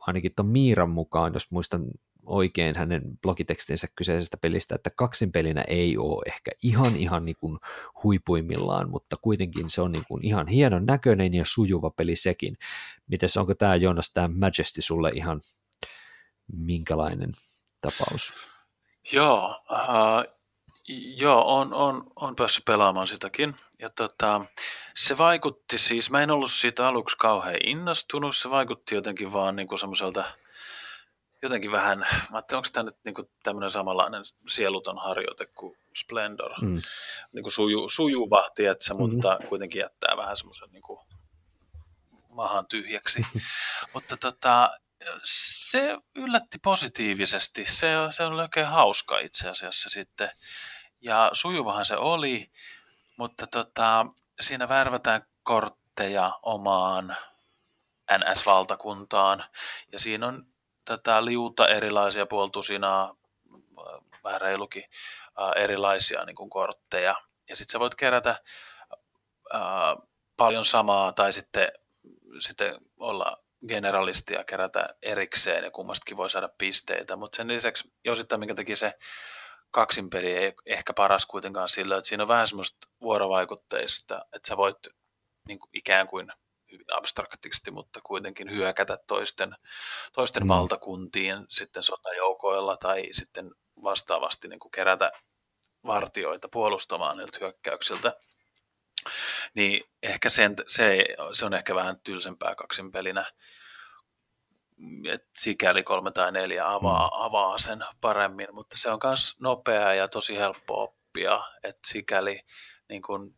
[0.00, 1.84] ainakin tuon Miiran mukaan, jos muistan
[2.26, 7.58] oikein hänen blogitekstinsä kyseisestä pelistä, että kaksinpelinä ei ole ehkä ihan ihan niin kuin
[8.04, 12.58] huipuimmillaan, mutta kuitenkin se on niin kuin ihan hienon näköinen ja sujuva peli sekin.
[13.06, 15.40] Mites onko tämä Jonas, tämä Majesty sulle ihan
[16.52, 17.30] minkälainen
[17.80, 18.34] tapaus?
[19.12, 20.36] Joo, uh,
[21.16, 23.56] joo on, on, on päässyt pelaamaan sitäkin.
[23.78, 24.44] Ja tota,
[24.94, 29.68] se vaikutti siis, mä en ollut siitä aluksi kauhean innostunut, se vaikutti jotenkin vaan niin
[29.68, 30.24] kuin semmoiselta
[31.42, 36.52] jotenkin vähän, mä ajattelin, onko tämä nyt niin tämmöinen samanlainen sieluton harjoite kuin Splendor.
[36.62, 36.82] Mm.
[37.32, 39.00] Niin kuin suju, sujuva, tietsä, mm.
[39.00, 41.00] mutta kuitenkin jättää vähän semmoisen niin kuin
[42.28, 43.22] mahan tyhjäksi.
[43.94, 44.78] mutta tota,
[45.24, 47.66] se yllätti positiivisesti.
[47.66, 50.30] Se, se on oikein hauska itse asiassa sitten.
[51.00, 52.50] Ja sujuvahan se oli,
[53.16, 54.06] mutta tota,
[54.40, 57.16] siinä värvätään kortteja omaan
[58.12, 59.44] NS-valtakuntaan.
[59.92, 60.46] Ja siinä on
[60.86, 63.16] tätä liuta erilaisia puoltusinaa,
[64.24, 64.84] vähän reilukin
[65.56, 67.14] erilaisia niin kuin kortteja.
[67.48, 68.42] Ja sitten sä voit kerätä
[69.52, 69.96] ää,
[70.36, 71.68] paljon samaa tai sitten,
[72.40, 78.40] sitten olla generalisti ja kerätä erikseen ja kummastakin voi saada pisteitä, mutta sen lisäksi osittain
[78.40, 78.94] minkä takia se
[79.70, 84.78] kaksinpeli ei ehkä paras kuitenkaan sillä, että siinä on vähän semmoista vuorovaikutteista, että sä voit
[85.48, 86.26] niin kuin ikään kuin
[86.92, 89.56] abstraktisti, mutta kuitenkin hyökätä toisten,
[90.12, 90.48] toisten mm.
[90.48, 93.50] valtakuntiin sitten sotajoukoilla tai sitten
[93.82, 95.10] vastaavasti niin kuin kerätä
[95.86, 98.14] vartioita puolustamaan niiltä hyökkäyksiltä.
[99.54, 103.32] Niin ehkä sen, se, se on ehkä vähän tylsempää kaksin pelinä.
[105.08, 107.24] Et sikäli kolme tai neljä avaa, mm.
[107.24, 112.40] avaa sen paremmin, mutta se on myös nopea ja tosi helppo oppia, että sikäli
[112.88, 113.34] niin kun,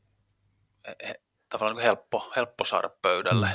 [1.49, 3.49] tavallaan niin helppo, helppo saada pöydälle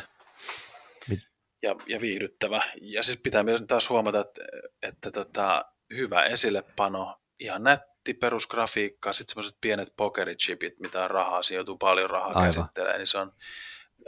[1.10, 1.18] mm.
[1.62, 2.62] ja, ja viihdyttävä.
[2.82, 4.42] Ja siis pitää myös taas huomata, että,
[4.82, 5.66] että tota,
[5.96, 12.10] hyvä esillepano, ihan nätti perusgrafiikka, sitten semmoiset pienet pokerichipit, mitä on rahaa, siinä joutuu paljon
[12.10, 12.46] rahaa Aivan.
[12.46, 13.32] käsittelemään, niin se on,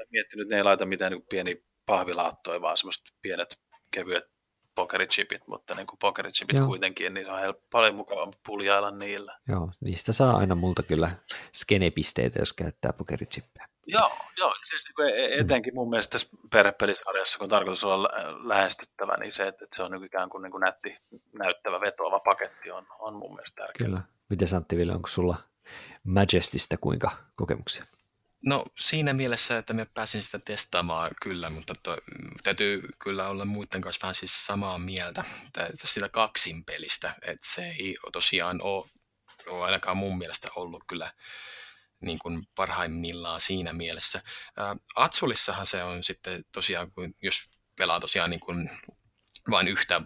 [0.09, 3.59] miettinyt, että ne ei laita mitään niin pieni pahvilaattoja, vaan semmoiset pienet
[3.91, 4.23] kevyet
[4.75, 6.67] pokerichipit, mutta niin kuin pokerichipit Joo.
[6.67, 9.39] kuitenkin, niin on helppo, paljon mukavampi puljailla niillä.
[9.47, 11.11] Joo, niistä saa aina multa kyllä
[11.53, 13.67] skenepisteitä, jos käyttää pokerichippejä.
[13.87, 18.09] Joo, joo siis niin kuin etenkin mun mielestä tässä perhepelisarjassa, kun tarkoitus olla
[18.43, 20.97] lähestyttävä, niin se, että se on niin ikään kuin, niin kuin nätti,
[21.39, 23.87] näyttävä, vetoava paketti on, on mun mielestä tärkeää.
[23.87, 24.01] Kyllä.
[24.29, 25.35] Miten Santti Ville, onko sulla
[26.03, 27.83] Majestista kuinka kokemuksia?
[28.45, 31.97] No siinä mielessä, että me pääsin sitä testaamaan kyllä, mutta to,
[32.43, 35.23] täytyy kyllä olla muiden kanssa vähän siis samaa mieltä
[35.83, 38.85] sitä kaksin pelistä, että se ei tosiaan ole,
[39.47, 41.13] ole ainakaan mun mielestä ollut kyllä
[42.01, 44.21] niin kuin parhaimmillaan siinä mielessä.
[44.57, 48.69] Ää, Atsulissahan se on sitten tosiaan, kun jos pelaa tosiaan niin kuin
[49.49, 50.01] vain yhtä,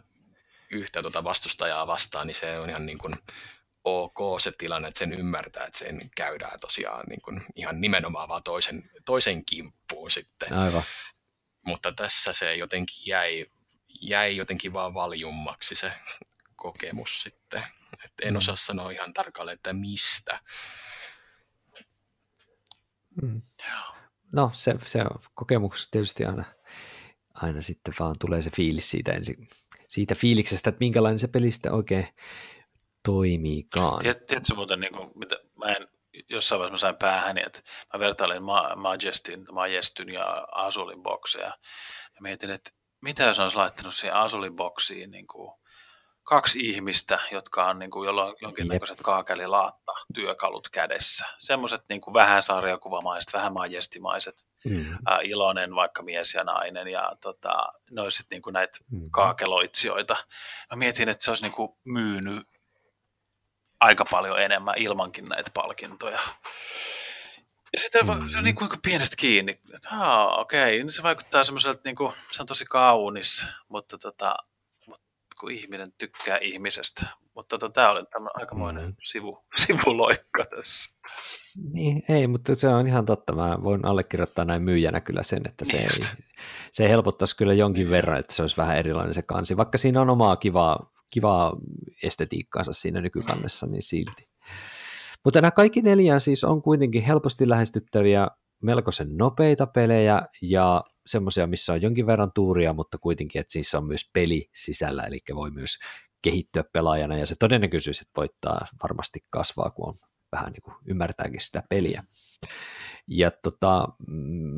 [0.71, 3.13] yhtä tuota vastustajaa vastaan, niin se on ihan niin kuin
[3.83, 8.43] ok se tilanne, että sen ymmärtää, että sen käydään tosiaan niin kuin ihan nimenomaan vaan
[8.43, 10.53] toisen, toisen kimppuun sitten.
[10.53, 10.83] Aivan.
[11.61, 13.45] Mutta tässä se jotenkin jäi,
[14.01, 15.91] jäi jotenkin vaan valjummaksi se
[16.55, 17.63] kokemus sitten.
[18.05, 18.37] Et en mm.
[18.37, 20.39] osaa sanoa ihan tarkalleen, että mistä.
[23.21, 23.41] Mm.
[24.31, 26.43] No se, se on kokemuksessa tietysti aina,
[27.33, 29.47] aina sitten vaan tulee se fiilis siitä ensin,
[29.87, 32.07] siitä fiiliksestä, että minkälainen se pelistä oikein
[33.05, 33.99] toimiikaan.
[33.99, 35.87] Tiedät, tiedätkö muuten, niin kuin, mitä, mä en,
[36.29, 37.61] jossain vaiheessa mä sain päähäni, että
[37.93, 41.57] mä vertailin Ma- Majestin, Majestyn ja Azulin bokseja
[42.15, 45.58] ja mietin, että mitä jos olisi laittanut siihen Azulin boksiin niin kuin
[46.29, 51.25] kaksi ihmistä, jotka on niin kuin, jolla on jonkinnäköiset kaakelilaatta työkalut kädessä.
[51.37, 54.45] Semmoiset niin kuin vähän sarjakuvamaiset, vähän majestimaiset.
[54.65, 54.93] Mm.
[55.09, 59.09] Ä, iloinen vaikka mies ja nainen ja tota, ne olisi niin kuin näitä mm.
[59.11, 60.15] kaakeloitsijoita.
[60.71, 62.47] Mä mietin, että se olisi niin kuin myynyt
[63.79, 66.19] aika paljon enemmän ilmankin näitä palkintoja.
[67.73, 68.29] Ja sitten mm.
[68.29, 69.89] se niin kuin pienestä kiinni, että
[70.27, 70.71] okei, okay.
[70.71, 74.35] niin se vaikuttaa semmoiselta, niin kuin, se on tosi kaunis, mutta tota,
[75.39, 77.05] kun ihminen tykkää ihmisestä.
[77.35, 78.95] Mutta tota, tämä oli tämä aikamoinen mm.
[79.03, 80.89] sivu, sivuloikka tässä.
[81.73, 83.35] Niin, ei, mutta se on ihan totta.
[83.35, 85.87] Mä voin allekirjoittaa näin myyjänä kyllä sen, että se, ei,
[86.71, 89.57] se helpottaisi kyllä jonkin verran, että se olisi vähän erilainen se kansi.
[89.57, 91.57] Vaikka siinä on omaa kivaa, kivaa
[92.03, 94.29] estetiikkaansa siinä nykykannessa, niin silti.
[95.25, 98.27] Mutta nämä kaikki neljä siis on kuitenkin helposti lähestyttäviä,
[98.63, 103.87] melkoisen nopeita pelejä ja semmoisia, missä on jonkin verran tuuria, mutta kuitenkin, että siinä on
[103.87, 105.77] myös peli sisällä, eli voi myös
[106.21, 109.95] kehittyä pelaajana ja se todennäköisyys, että voittaa varmasti kasvaa, kun on
[110.31, 112.03] vähän niin kuin ymmärtääkin sitä peliä.
[113.43, 113.87] Tota,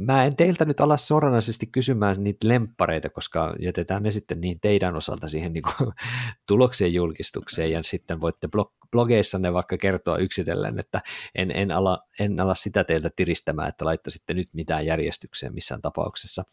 [0.05, 4.95] mä en teiltä nyt ala suoranaisesti kysymään niitä lemppareita, koska jätetään ne sitten niin teidän
[4.95, 5.91] osalta siihen niin kuin,
[6.47, 11.01] tuloksien julkistukseen, ja sitten voitte blog, blogeissanne vaikka kertoa yksitellen, että
[11.35, 16.43] en, en, ala, en ala sitä teiltä tiristämään, että laittaisitte nyt mitään järjestykseen missään tapauksessa.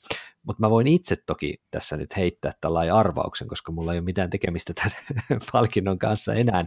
[0.43, 4.31] Mutta mä voin itse toki tässä nyt heittää tällainen arvauksen, koska mulla ei ole mitään
[4.31, 6.67] tekemistä tämän palkinnon kanssa enää,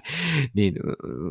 [0.54, 0.74] niin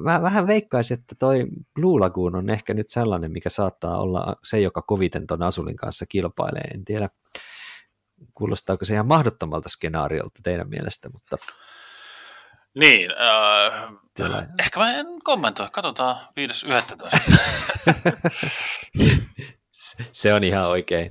[0.02, 4.60] mä vähän veikkaisin, että toi Blue Lagoon on ehkä nyt sellainen, mikä saattaa olla se,
[4.60, 6.64] joka koviten ton Asulin kanssa kilpailee.
[6.74, 7.08] En tiedä,
[8.34, 11.36] kuulostaako se ihan mahdottomalta skenaariolta teidän mielestä, mutta
[12.74, 14.46] niin, äh, Tällä...
[14.58, 17.30] ehkä mä en kommentoi, katsotaan 5.11.
[20.12, 21.10] Se on ihan oikein.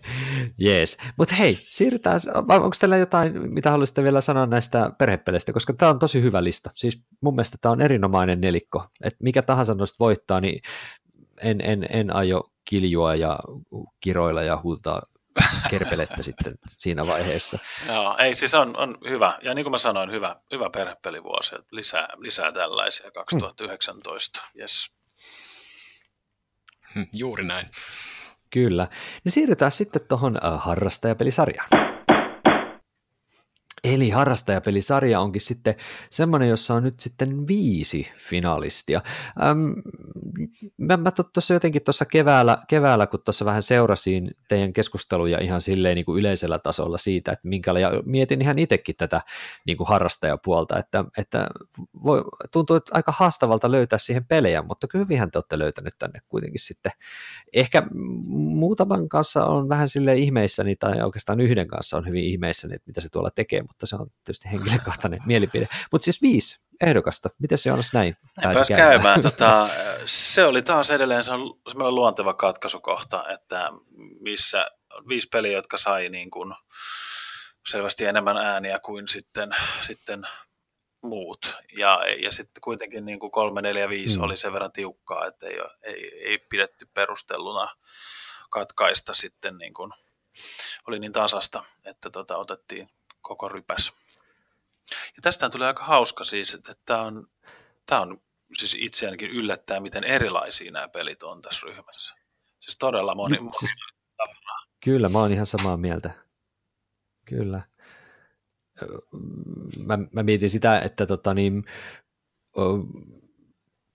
[0.58, 0.98] Jees.
[1.18, 2.20] Mutta hei, siirrytään.
[2.36, 6.70] Onko teillä jotain, mitä haluaisitte vielä sanoa näistä perhepeleistä, koska tämä on tosi hyvä lista.
[6.74, 8.88] Siis mun mielestä tämä on erinomainen nelikko.
[9.04, 10.62] Et mikä tahansa noista voittaa, niin
[11.42, 13.40] en, en, en aio kiljua ja
[14.00, 15.02] kiroilla ja huutaa
[15.70, 17.60] kerpelettä sitten siinä vaiheessa.
[17.88, 22.08] Joo, ei siis on, on hyvä, ja niin kuin mä sanoin, hyvä, hyvä perhepelivuosi, lisää,
[22.18, 24.62] lisää tällaisia 2019, hmm.
[24.62, 24.92] yes.
[27.14, 27.70] Juuri näin.
[28.50, 28.88] Kyllä.
[29.24, 31.70] Niin siirrytään sitten tuohon äh, harrastajapelisarjaan.
[33.84, 35.76] Eli harrastajapelisarja onkin sitten
[36.10, 39.02] semmoinen, jossa on nyt sitten viisi finalistia.
[40.78, 45.96] Mä, mä tuossa jotenkin tuossa keväällä, keväällä, kun tuossa vähän seurasin teidän keskusteluja ihan silleen
[45.96, 49.22] niin kuin yleisellä tasolla siitä, että minkälaisia, ja mietin ihan itsekin tätä
[49.66, 51.48] niin kuin harrastajapuolta, että, että
[52.04, 56.20] voi, tuntuu että aika haastavalta löytää siihen pelejä, mutta kyllä hyvinhän te olette löytänyt tänne
[56.30, 56.92] kuitenkin sitten.
[57.54, 57.84] Ehkä
[58.28, 63.02] muutaman kanssa on vähän sille ihmeissäni, tai oikeastaan yhden kanssa on hyvin ihmeissäni, että mitä
[63.02, 65.68] se tuolla tekee, mutta se on tietysti henkilökohtainen mielipide.
[65.92, 68.18] Mutta siis viisi ehdokasta, miten se on näin?
[68.42, 68.92] Pääsi käymään.
[68.92, 69.22] käymään.
[69.30, 69.70] Tota,
[70.06, 73.70] se oli taas edelleen se on semmoinen luonteva katkaisukohta, että
[74.20, 74.66] missä
[75.08, 76.54] viisi peliä, jotka sai niin kuin
[77.68, 79.50] selvästi enemmän ääniä kuin sitten,
[79.82, 80.28] sitten
[81.02, 81.58] muut.
[81.78, 84.24] Ja, ja sitten kuitenkin niin kuin 3, 4, 5 mm.
[84.24, 87.76] oli sen verran tiukkaa, että ei, ei, ei pidetty perustelluna
[88.50, 89.92] katkaista sitten niin kuin,
[90.88, 92.90] oli niin tasasta, että tota, otettiin
[93.22, 93.94] koko rypäs.
[94.92, 97.28] Ja tästä tulee aika hauska siis, että tämä on,
[97.86, 98.22] tämä on
[98.58, 102.16] siis itseäänkin yllättää, miten erilaisia nämä pelit on tässä ryhmässä.
[102.60, 103.38] Siis todella moni.
[103.60, 103.72] Siis,
[104.84, 106.12] kyllä, mä oon ihan samaa mieltä.
[107.26, 107.62] Kyllä.
[109.86, 111.66] Mä, mä mietin sitä, että tota niin,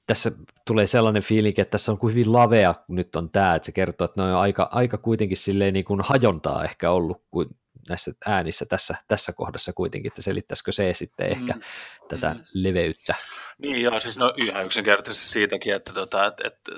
[0.07, 0.33] tässä
[0.66, 3.72] tulee sellainen fiilinki, että tässä on kuin hyvin lavea, kun nyt on tämä, että se
[3.72, 7.49] kertoo, että ne on aika, aika kuitenkin silleen niin kuin hajontaa ehkä ollut kuin
[7.89, 11.61] näissä äänissä tässä, tässä kohdassa kuitenkin, että selittäisikö se sitten ehkä mm.
[12.09, 12.41] tätä mm.
[12.53, 13.14] leveyttä.
[13.59, 16.72] Niin joo, siis no ihan yksinkertaisesti siitäkin, että, tota, että, että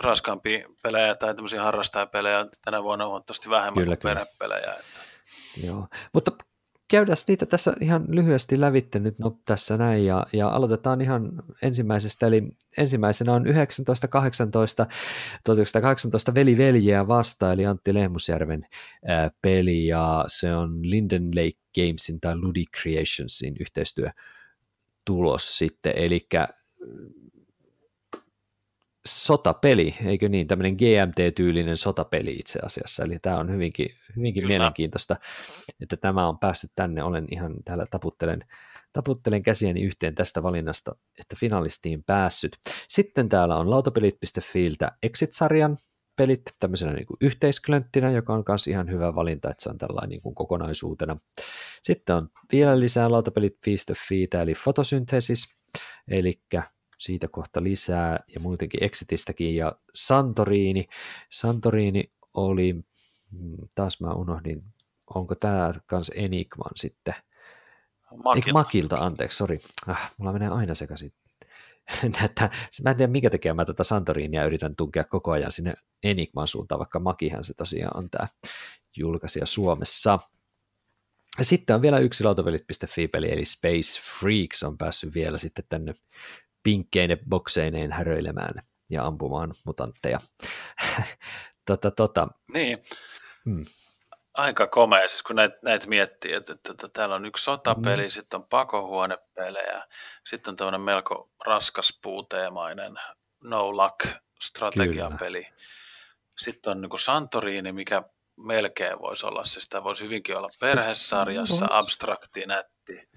[0.00, 4.72] raskaampia pelejä tai tämmöisiä harrastajapelejä tänä vuonna on huomattavasti vähemmän kyllä, kuin perhepelejä.
[4.72, 5.00] Että...
[5.66, 6.32] Joo, mutta
[6.92, 11.32] käydään niitä tässä ihan lyhyesti lävitte nyt no, tässä näin ja, ja aloitetaan ihan
[11.62, 12.42] ensimmäisestä, eli
[12.78, 14.86] ensimmäisenä on 1918,
[15.44, 18.66] 1918 Veli Veljeä vasta, eli Antti Lehmusjärven
[19.06, 24.10] ää, peli ja se on Linden Lake Gamesin tai Ludi Creationsin yhteistyö
[25.04, 26.26] tulos sitten, eli
[29.06, 35.16] sotapeli, eikö niin, tämmöinen GMT-tyylinen sotapeli itse asiassa, eli tämä on hyvinkin, hyvinkin mielenkiintoista,
[35.80, 38.44] että tämä on päässyt tänne, olen ihan täällä taputtelen,
[38.92, 42.56] taputtelen käsiäni yhteen tästä valinnasta, että finalistiin päässyt.
[42.88, 45.76] Sitten täällä on lautapelit.fiiltä Exit-sarjan
[46.16, 50.10] pelit tämmöisenä niin kuin yhteisklönttinä, joka on myös ihan hyvä valinta, että se on tällainen
[50.10, 51.16] niin kuin kokonaisuutena.
[51.82, 55.58] Sitten on vielä lisää lautapelit.fiiltä, eli fotosyntesis,
[56.08, 56.40] eli
[57.02, 60.86] siitä kohta lisää ja muutenkin Exitistäkin ja Santorini.
[61.30, 64.62] Santorini oli, mm, taas mä unohdin,
[65.14, 67.14] onko tämä kans Enigman sitten?
[68.10, 68.36] Makilta.
[68.36, 69.58] Eikö Makilta, anteeksi, sori.
[69.88, 71.12] Ah, mulla menee aina sekaisin.
[72.20, 72.50] Näyttää,
[72.84, 76.78] mä en tiedä mikä tekee mä tätä Santorinia yritän tunkea koko ajan sinne Enigman suuntaan,
[76.78, 78.26] vaikka Makihan se tosiaan on tämä
[78.96, 80.18] julkaisija Suomessa.
[81.38, 85.94] Ja sitten on vielä yksi lautapelit.fi-peli, eli Space Freaks on päässyt vielä sitten tänne
[86.62, 88.54] pinkkeine bokseineen häröilemään
[88.90, 90.18] ja ampumaan mutantteja.
[91.66, 92.28] tota, tota.
[92.52, 92.84] Niin.
[93.44, 93.64] Hmm.
[94.34, 98.10] Aika komea, siis kun näitä, näitä miettii, että, että, että täällä on yksi sotapeli, mm.
[98.10, 99.84] sitten on pakohuonepelejä,
[100.26, 102.94] sitten on tämmöinen melko raskas puuteemainen
[103.44, 104.06] no luck
[104.42, 105.44] strategiapeli.
[105.44, 105.56] Kyllä.
[106.38, 108.02] Sitten on niin Santorini, mikä
[108.36, 113.08] melkein voisi olla, siis tämä voisi hyvinkin olla perhesarjassa, abstrakti, nätti.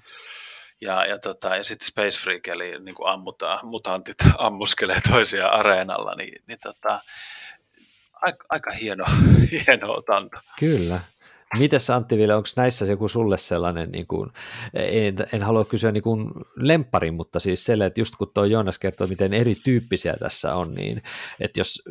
[0.82, 6.16] Ja, ja, tota, ja sitten Space Freak, eli niin kuin ammutaan, mutantit ammuskelee toisia areenalla,
[6.16, 7.02] niin, niin tota,
[8.22, 9.06] aika, aika hieno,
[9.52, 10.38] hieno otanto.
[10.60, 11.00] Kyllä.
[11.58, 14.32] Mites Antti Ville, onko näissä joku sulle sellainen, niin kuin,
[14.74, 18.80] en, en halua kysyä niin kuin lempparin, mutta siis sellainen, että just kun tuo Joonas
[18.80, 21.04] kertoo, miten erityyppisiä tässä on, niin
[21.40, 21.84] että jos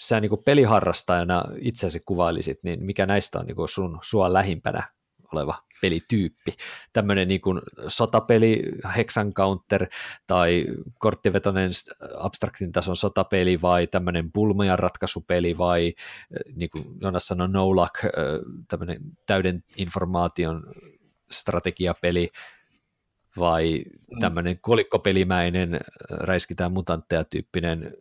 [0.00, 4.88] sä niin kuin peliharrastajana itseäsi kuvailisit, niin mikä näistä on niin kuin sun sua lähimpänä
[5.32, 6.54] oleva pelityyppi.
[6.92, 8.62] Tämmöinen niin kuin sotapeli,
[8.96, 9.86] Hexan Counter
[10.26, 10.66] tai
[10.98, 11.70] korttivetoinen
[12.18, 15.94] abstraktin tason sotapeli vai tämmöinen pulmajan ratkaisupeli vai
[16.54, 17.94] niin kuin Jonas sanoi, no luck,
[18.68, 20.62] tämmöinen täyden informaation
[21.30, 22.28] strategiapeli
[23.38, 24.18] vai mm.
[24.20, 25.80] tämmöinen kolikkopelimäinen
[26.10, 27.96] räiskitään mutantteja tyyppinen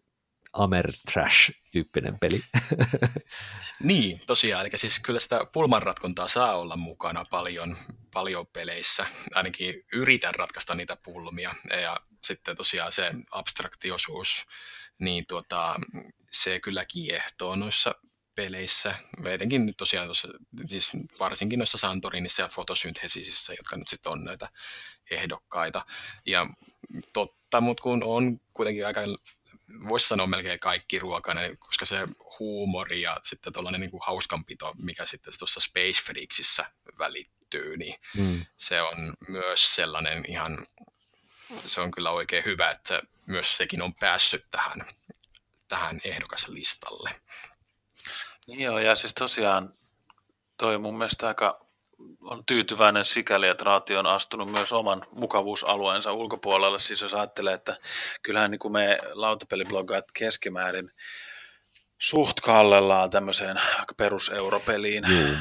[0.53, 2.43] Amer-trash-tyyppinen peli.
[3.83, 4.65] niin, tosiaan.
[4.65, 7.77] Eli siis kyllä sitä pulmanratkontaa saa olla mukana paljon,
[8.13, 9.05] paljon peleissä.
[9.33, 11.55] Ainakin yritän ratkaista niitä pulmia.
[11.81, 14.45] Ja sitten tosiaan se abstraktiosuus,
[14.99, 15.75] niin tuota,
[16.31, 17.95] se kyllä kiehtoo noissa
[18.35, 18.95] peleissä,
[19.25, 20.27] etenkin nyt tosiaan tuossa,
[20.67, 24.49] siis varsinkin noissa Santorinissa ja fotosynteesisissä, jotka nyt sitten on näitä
[25.11, 25.85] ehdokkaita.
[26.25, 26.47] Ja
[27.13, 29.01] totta, mutta kun on kuitenkin aika
[29.89, 32.07] voisi sanoa melkein kaikki ruokainen, koska se
[32.39, 36.65] huumori ja sitten tuollainen niin kuin hauskanpito, mikä sitten tuossa Space Freaksissä
[36.97, 38.45] välittyy, niin mm.
[38.57, 40.67] se on myös sellainen ihan,
[41.65, 44.85] se on kyllä oikein hyvä, että myös sekin on päässyt tähän,
[45.67, 47.21] tähän ehdokaslistalle.
[48.47, 49.73] Niin joo, ja siis tosiaan
[50.57, 51.65] toi mun mielestä aika
[52.21, 56.79] on tyytyväinen sikäli, että Raati on astunut myös oman mukavuusalueensa ulkopuolelle.
[56.79, 57.77] Siis jos ajattelee, että
[58.21, 60.91] kyllähän niin kuin me lautapelibloggaat keskimäärin
[62.01, 63.61] suht kallellaan tämmöiseen
[63.97, 65.37] peruseuropeliin mm.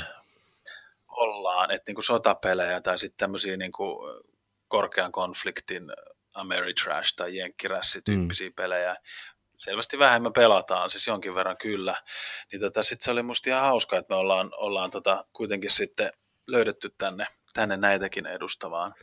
[1.09, 4.23] ollaan, että niin kuin sotapelejä tai sitten tämmöisiä niin kuin
[4.69, 5.93] korkean konfliktin
[6.35, 8.55] Ameritrash tai Jenkkirässi-tyyppisiä mm.
[8.55, 8.97] pelejä
[9.57, 11.97] selvästi vähemmän pelataan, siis jonkin verran kyllä.
[12.53, 16.11] Niin tota, sitten se oli musta ihan hauska, että me ollaan, ollaan tota, kuitenkin sitten
[16.51, 18.95] löydetty tänne, tänne näitäkin edustavaan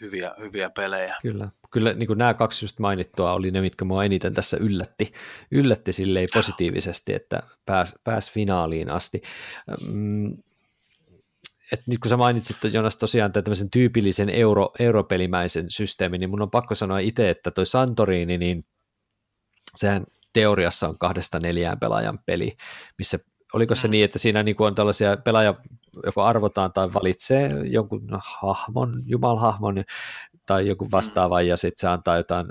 [0.00, 1.16] hyviä, hyviä pelejä.
[1.22, 5.12] Kyllä, kyllä niin kuin nämä kaksi just mainittua oli ne, mitkä mua eniten tässä yllätti,
[5.50, 9.22] yllätti silleen positiivisesti, että pääs, pääs finaaliin asti.
[9.86, 10.36] Mm,
[11.72, 16.50] et nyt kun sä mainitsit Jonas tosiaan tämmöisen tyypillisen euro, europelimäisen systeemin, niin mun on
[16.50, 18.66] pakko sanoa itse, että toi Santorini, niin
[19.76, 22.56] sehän teoriassa on kahdesta neljään pelaajan peli,
[22.98, 23.18] missä
[23.54, 23.92] oliko se mm.
[23.92, 25.54] niin, että siinä niin on tällaisia pelaaja,
[26.04, 29.84] joko arvotaan tai valitsee jonkun hahmon, jumalhahmon
[30.46, 30.90] tai joku mm.
[30.90, 32.46] vastaava ja sitten se antaa jotain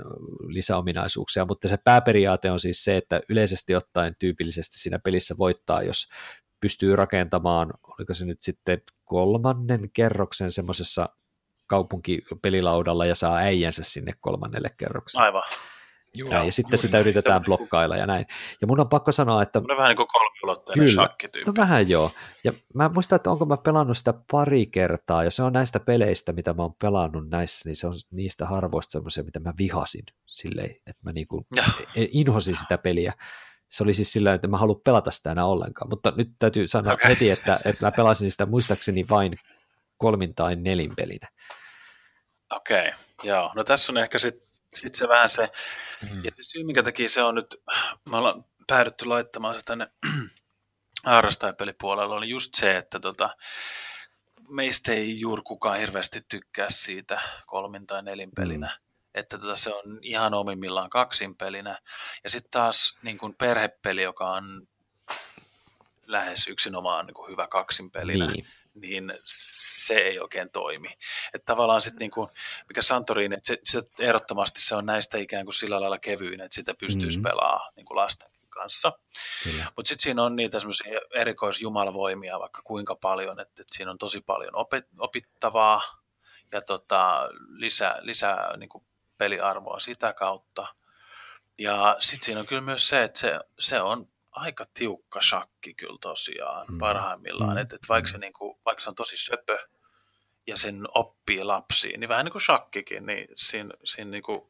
[0.46, 6.08] lisäominaisuuksia, mutta se pääperiaate on siis se, että yleisesti ottaen tyypillisesti siinä pelissä voittaa, jos
[6.60, 11.08] pystyy rakentamaan, oliko se nyt sitten kolmannen kerroksen semmoisessa
[11.66, 15.24] kaupunkipelilaudalla ja saa äijänsä sinne kolmannelle kerrokselle.
[15.24, 15.42] Aivan.
[16.14, 17.00] Joo, näin, ja sitten sitä näin.
[17.00, 18.26] yritetään blokkailla ja näin.
[18.60, 19.58] Ja mun on pakko sanoa, että...
[19.58, 21.50] On vähän niin kuin kolmiulotteinen kyllä, shakkityyppi.
[21.50, 22.10] No vähän joo.
[22.44, 26.32] Ja mä muistan, että onko mä pelannut sitä pari kertaa, ja se on näistä peleistä,
[26.32, 30.70] mitä mä oon pelannut näissä, niin se on niistä harvoista semmoisia, mitä mä vihasin silleen,
[30.70, 31.46] että mä niinku
[31.96, 33.12] e- inhosin sitä peliä.
[33.68, 36.92] Se oli siis sillä että mä haluan pelata sitä enää ollenkaan, mutta nyt täytyy sanoa
[36.92, 37.10] okay.
[37.10, 39.36] heti, että, että mä pelasin sitä muistaakseni vain
[39.96, 41.28] kolmin tai nelin pelinä.
[42.56, 42.92] Okei, okay,
[43.22, 43.50] joo.
[43.56, 45.48] No tässä on ehkä sitten sitten se vähän se,
[46.10, 46.24] mm.
[46.24, 47.62] ja se syy, minkä takia se on nyt,
[48.10, 49.86] me ollaan päädytty laittamaan se tänne
[51.04, 53.36] harrastajapelipuolelle, oli just se, että tota,
[54.48, 58.66] meistä ei juuri kukaan hirveästi tykkää siitä kolmin tai nelinpelinä.
[58.66, 58.90] Mm.
[59.14, 61.78] Että tota, se on ihan omimmillaan kaksinpelinä.
[62.24, 64.68] Ja sitten taas niin kun perhepeli, joka on
[66.06, 68.44] lähes yksinomaan niin kuin hyvä kaksinpelinä, niin.
[68.74, 70.88] Niin se ei oikein toimi.
[71.34, 72.30] Että tavallaan sitten niin kuin,
[72.68, 76.54] mikä Santorin, että se, se, ehdottomasti se on näistä ikään kuin sillä lailla kevyin, että
[76.54, 77.30] sitä pystyisi mm-hmm.
[77.30, 78.92] pelaamaan niin kuin lasten kanssa.
[79.76, 84.20] Mutta sitten siinä on niitä semmoisia erikoisjumalavoimia vaikka kuinka paljon, että, että siinä on tosi
[84.20, 85.82] paljon opet, opittavaa
[86.52, 88.84] ja tota, lisää, lisää niin kuin
[89.18, 90.66] peliarvoa sitä kautta.
[91.58, 95.98] Ja sitten siinä on kyllä myös se, että se, se on aika tiukka shakki kyllä
[96.00, 96.78] tosiaan mm.
[96.78, 97.56] parhaimmillaan.
[97.56, 97.58] Mm.
[97.58, 99.58] Että et vaikka, se, niin kuin, vaikka se on tosi söpö
[100.46, 104.40] ja sen oppii lapsiin, niin vähän niin kuin shakkikin, niin siinä, siinä niin kuin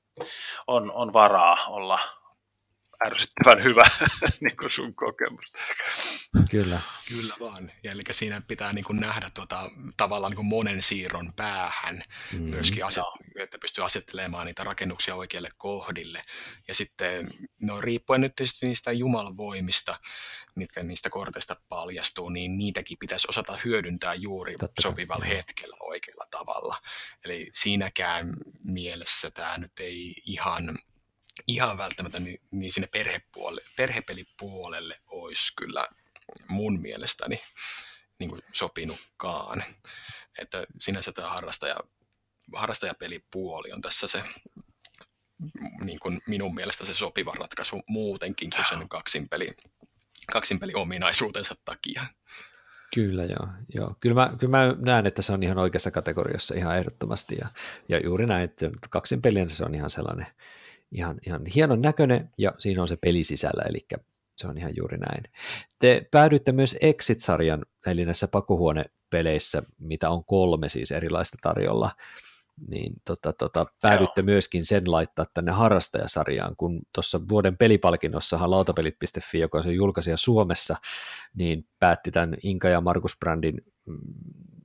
[0.66, 1.98] on, on varaa olla
[3.06, 3.82] ärsyttävän hyvä,
[4.40, 5.52] niin kuin sun kokemus.
[6.50, 6.80] Kyllä.
[7.08, 7.72] Kyllä vaan.
[7.82, 12.38] Ja eli siinä pitää niin kuin nähdä tuota, tavallaan niin kuin monen siirron päähän mm,
[12.40, 13.04] myöskin, aset,
[13.38, 16.22] että pystyy asettelemaan niitä rakennuksia oikeille kohdille.
[16.68, 17.28] Ja sitten,
[17.60, 19.98] no riippuen nyt tietysti niistä jumalvoimista,
[20.54, 25.36] mitkä niistä korteista paljastuu, niin niitäkin pitäisi osata hyödyntää juuri Totta sopivalla kai.
[25.36, 26.80] hetkellä oikealla tavalla.
[27.24, 28.34] Eli siinäkään
[28.64, 30.78] mielessä tämä nyt ei ihan
[31.46, 35.88] ihan välttämättä niin, niin sinne perhepuolelle, perhepelipuolelle olisi kyllä
[36.48, 37.42] mun mielestäni
[38.18, 39.64] niin kuin sopinutkaan.
[40.38, 41.76] Että sinänsä tämä harrastaja,
[42.54, 44.22] harrastajapelipuoli on tässä se
[45.84, 49.50] niin kuin minun mielestä se sopiva ratkaisu muutenkin kuin sen kaksinpeli,
[50.32, 52.06] kaksinpeli ominaisuutensa takia.
[52.94, 53.48] Kyllä joo.
[53.74, 53.94] joo.
[54.00, 57.48] Kyllä, mä, kyllä mä näen, että se on ihan oikeassa kategoriassa ihan ehdottomasti ja,
[57.88, 60.26] ja juuri näin, että kaksin peliä se on ihan sellainen
[60.92, 63.86] ihan, ihan hienon näköinen ja siinä on se peli sisällä, eli
[64.36, 65.24] se on ihan juuri näin.
[65.78, 71.90] Te päädyitte myös Exit-sarjan, eli näissä pakohuonepeleissä, mitä on kolme siis erilaista tarjolla,
[72.68, 74.24] niin tota, tota, päädyitte Joo.
[74.24, 80.76] myöskin sen laittaa tänne harrastajasarjaan, kun tuossa vuoden pelipalkinnossahan lautapelit.fi, joka on se julkaisija Suomessa,
[81.34, 83.64] niin päätti tämän Inka ja Markus Brandin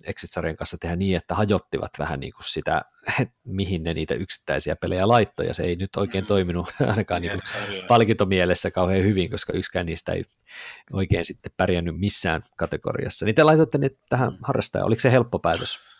[0.05, 2.82] Exit-sarjan kanssa tehdä niin, että hajottivat vähän niin kuin sitä,
[3.43, 7.41] mihin ne niitä yksittäisiä pelejä laittoi, ja se ei nyt oikein toiminut ainakaan niin kuin
[7.88, 10.26] palkintomielessä kauhean hyvin, koska yksikään niistä ei
[10.91, 13.26] oikein sitten pärjännyt missään kategoriassa.
[13.26, 15.95] Niin te laitoitte ne tähän harrastajaan, oliko se helppo päätös?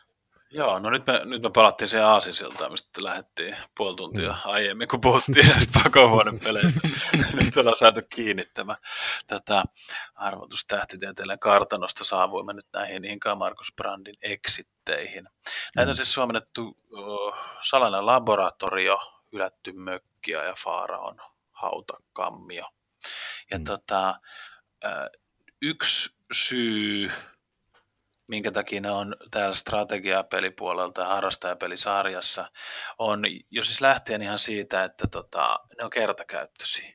[0.56, 4.52] Joo, no nyt me, nyt me palattiin siihen Aasisiltaan, mistä lähdettiin puoli tuntia mm.
[4.52, 6.80] aiemmin, kun puhuttiin näistä pakohuoneen peleistä.
[7.44, 8.76] nyt ollaan saatu kiinni tämä
[9.28, 9.64] tätä
[10.16, 15.24] arvotustähtitieteellinen kartanosta saavuimme nyt näihin Inka Markus Brandin eksitteihin.
[15.76, 15.90] Näitä mm.
[15.90, 19.00] on siis suomennettu uh, salainen laboratorio,
[19.32, 22.70] hylätty mökkiä ja Faaraon hautakammio.
[23.52, 23.64] Ja mm.
[23.66, 24.20] tota,
[24.86, 25.22] uh,
[25.62, 27.12] yksi syy
[28.28, 32.52] minkä takia ne on täällä strategiapelipuolelta ja harrastajapelisarjassa,
[32.98, 33.22] on
[33.52, 36.94] jo siis lähtien ihan siitä, että tota, ne on kertakäyttöisiä.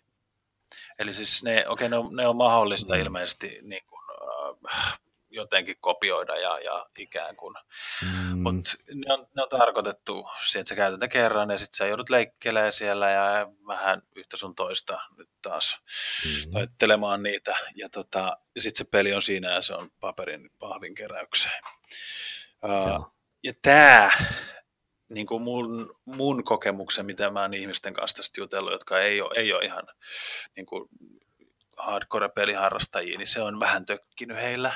[0.99, 3.01] Eli siis ne, okay, ne, on, ne on mahdollista mm.
[3.01, 4.03] ilmeisesti niin kuin,
[4.74, 5.01] äh,
[5.31, 7.55] jotenkin kopioida ja, ja ikään kuin.
[8.03, 8.39] Mm.
[8.39, 11.87] Mutta ne on, ne on tarkoitettu siihen, että sä käytät ne kerran ja sitten sä
[11.87, 15.78] joudut leikkelemään siellä ja vähän yhtä sun toista nyt taas
[16.24, 16.51] mm.
[16.51, 17.57] taittelemaan niitä.
[17.74, 21.62] Ja, tota, ja sitten se peli on siinä ja se on paperin pahvin keräykseen.
[22.64, 24.11] Uh, ja tämä
[25.09, 29.35] niin kuin mun, mun kokemuksen, mitä mä oon ihmisten kanssa tästä jutellut, jotka ei ole,
[29.37, 29.87] ei ole ihan
[30.57, 30.89] niin kuin
[31.76, 34.72] hardcore-peliharrastajia, niin se on vähän tökkinyt heillä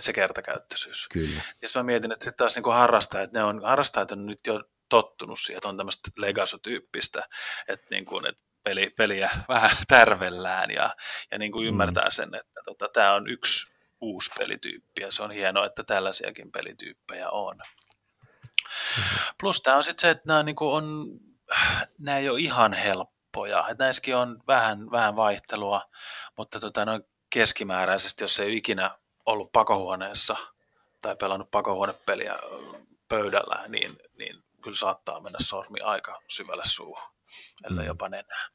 [0.00, 1.08] se kertakäyttöisyys.
[1.12, 1.42] Kyllä.
[1.62, 4.40] Ja sitten mä mietin, että sitten taas niin kuin harrastajat, ne on, harrastajat on nyt
[4.46, 7.28] jo tottunut siihen, että on tämmöistä legaso-tyyppistä,
[7.68, 10.96] että, niin kuin, että peli, peliä vähän tärvellään ja,
[11.30, 11.68] ja niin kuin mm.
[11.68, 16.52] ymmärtää sen, että tota, tämä on yksi uusi pelityyppi ja se on hienoa, että tällaisiakin
[16.52, 17.56] pelityyppejä on.
[17.56, 19.34] Mm-hmm.
[19.40, 21.06] Plus tämä on sitten se, että nämä, niin kuin on,
[21.98, 25.82] nämä ei ole ihan helppoja, että näissäkin on vähän, vähän vaihtelua,
[26.38, 30.36] mutta tota, noin keskimääräisesti, jos ei ikinä ollut pakohuoneessa
[31.02, 32.38] tai pelannut pakohuonepeliä
[33.08, 37.12] pöydällä, niin, niin kyllä saattaa mennä sormi aika syvälle suuhun,
[37.64, 37.88] ellei mm.
[37.88, 38.48] jopa nenää.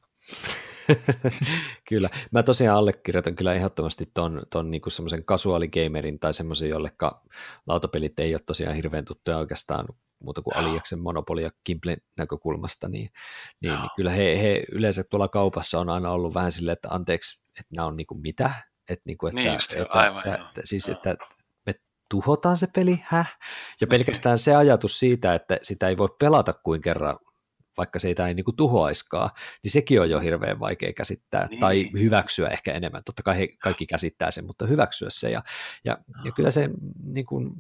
[1.90, 2.10] kyllä.
[2.32, 7.22] Mä tosiaan allekirjoitan kyllä ehdottomasti ton, ton niinku semmoisen kasuaaligamerin tai semmoisen, jolleka
[7.68, 9.86] lautapelit ei ole tosiaan hirveän tuttuja oikeastaan
[10.20, 13.10] muuta kuin Aliaksen Monopoly ja Kimplen näkökulmasta, niin,
[13.62, 17.44] niin, niin kyllä he, he yleensä tuolla kaupassa on aina ollut vähän silleen, että anteeksi,
[17.60, 18.52] että nämä on niinku mitä,
[18.90, 21.16] että, niin kuin, että, niin just, että, aivan, sä, että, siis, että
[21.66, 21.74] me
[22.10, 23.38] tuhotaan se peli, häh?
[23.82, 23.90] Ja niin.
[23.90, 27.20] pelkästään se ajatus siitä, että sitä ei voi pelata kuin kerran,
[27.78, 29.34] vaikka se ei, niin kuin tuhoaiskaa,
[29.64, 31.60] niin sekin on jo hirveän vaikea käsittää, niin.
[31.60, 33.04] tai hyväksyä ehkä enemmän.
[33.04, 35.32] Totta kai he kaikki käsittää sen, mutta hyväksyä se.
[35.32, 35.44] Ja,
[35.84, 36.70] ja, ja kyllä se
[37.04, 37.54] niin kuin,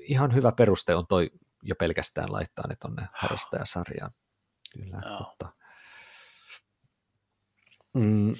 [0.00, 1.30] ihan hyvä peruste on toi
[1.62, 4.10] jo pelkästään laittaa ne tuonne harrastajasarjaan.
[4.72, 5.52] Kyllä, mutta...
[7.94, 8.34] Mm,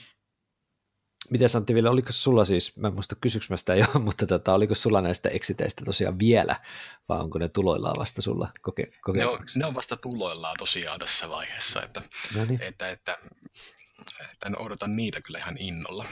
[1.33, 4.55] Miten Santti vielä, oliko sulla siis, mä en muista kysyks mä sitä jo, mutta tota,
[4.55, 6.57] oliko sulla näistä exiteistä tosiaan vielä,
[7.09, 11.01] vai onko ne tuloillaan vasta sulla koke, koke- ne, on, ne on vasta tuloillaan tosiaan
[11.01, 12.03] tässä vaiheessa, että,
[12.35, 12.63] no niin.
[12.63, 13.19] että, että,
[14.33, 16.05] että en odota niitä kyllä ihan innolla.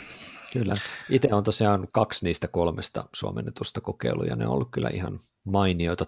[0.53, 0.75] Kyllä.
[1.11, 6.07] Itse on tosiaan kaksi niistä kolmesta suomennetusta kokeiluja, ne on ollut kyllä ihan mainioita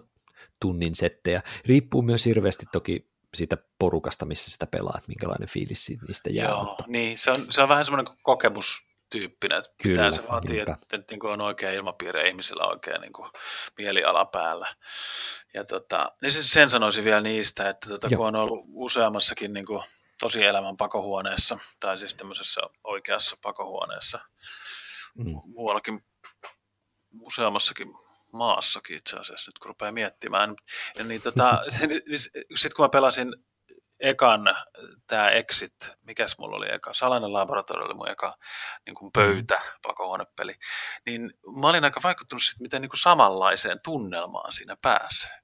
[0.59, 1.41] tunnin settejä.
[1.65, 6.49] Riippuu myös hirveästi toki siitä porukasta, missä sitä pelaat, minkälainen fiilis niistä jää.
[6.49, 6.83] Joo, mutta...
[6.87, 10.75] niin, se on, se on vähän semmoinen kokemus tyyppinen, että Kyllä, pitää se vaatii, että,
[10.93, 13.29] että niin kuin on oikea ilmapiiri ja ihmisillä on oikein niin kuin
[13.77, 14.75] mieliala päällä.
[15.53, 18.17] Ja tota, niin se- sen sanoisin vielä niistä, että tota, Joo.
[18.17, 19.83] kun on ollut useammassakin niin kuin
[20.19, 24.19] tosielämän pakohuoneessa, tai siis tämmöisessä oikeassa pakohuoneessa,
[25.17, 25.25] Mm.
[25.45, 26.05] muuallakin
[27.21, 27.87] useammassakin
[28.33, 30.55] maassakin itse asiassa, nyt kun rupeaa miettimään.
[30.97, 31.59] Ja niin tota,
[32.55, 33.35] sitten kun mä pelasin
[33.99, 34.55] ekan,
[35.07, 38.37] tämä Exit, mikäs mulla oli eka, Salainen laboratorio oli mun eka
[38.85, 40.55] niin kuin pöytä, pakohuonepeli,
[41.05, 45.43] niin mä olin aika vaikuttunut siitä, miten niin kuin samanlaiseen tunnelmaan siinä pääsee.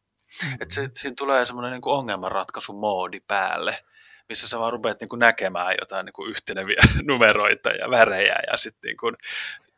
[0.61, 3.83] Että se, siinä tulee semmoinen niin ongelmanratkaisumoodi päälle,
[4.29, 8.57] missä sä vaan rupeat niin kuin näkemään jotain niin kuin yhteneviä numeroita ja värejä ja
[8.57, 9.15] sitten niin kuin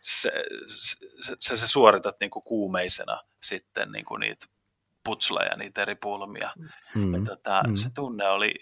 [0.01, 0.31] se,
[1.19, 4.45] se, se, se suoritat niin kuin kuumeisena sitten niin kuin niitä
[5.03, 6.51] putsleja, niitä eri pulmia.
[6.95, 7.13] Mm.
[7.13, 7.75] Ja tota, Mm.
[7.75, 8.53] Se tunne oli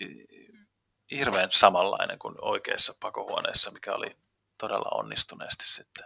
[1.12, 4.18] hirveän samanlainen kuin oikeassa pakohuoneessa, mikä oli
[4.58, 6.06] todella onnistuneesti sitten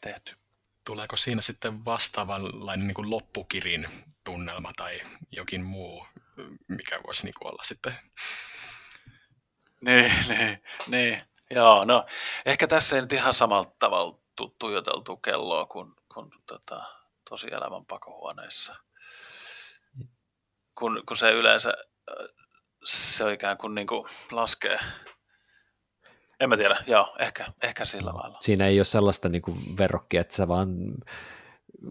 [0.00, 0.36] tehty.
[0.84, 3.88] Tuleeko siinä sitten vastaavanlainen niin kuin loppukirin
[4.24, 5.00] tunnelma tai
[5.32, 6.06] jokin muu,
[6.68, 7.94] mikä voisi niin kuin olla sitten?
[9.80, 11.22] Niin, niin, niin.
[11.50, 12.06] Joo, no
[12.46, 16.84] ehkä tässä ei nyt ihan samalla tavalla tu- tuijoteltu kelloa kuin, kuin tota,
[17.30, 18.76] tosielämän pakohuoneessa.
[20.80, 21.68] Kun, kun se yleensä
[22.10, 22.26] äh,
[22.84, 24.78] se ikään kuin, niin kuin laskee.
[26.40, 28.36] En mä tiedä, joo, ehkä, ehkä sillä lailla.
[28.40, 30.68] Siinä ei ole sellaista niin kuin verrokkia, että sä vaan,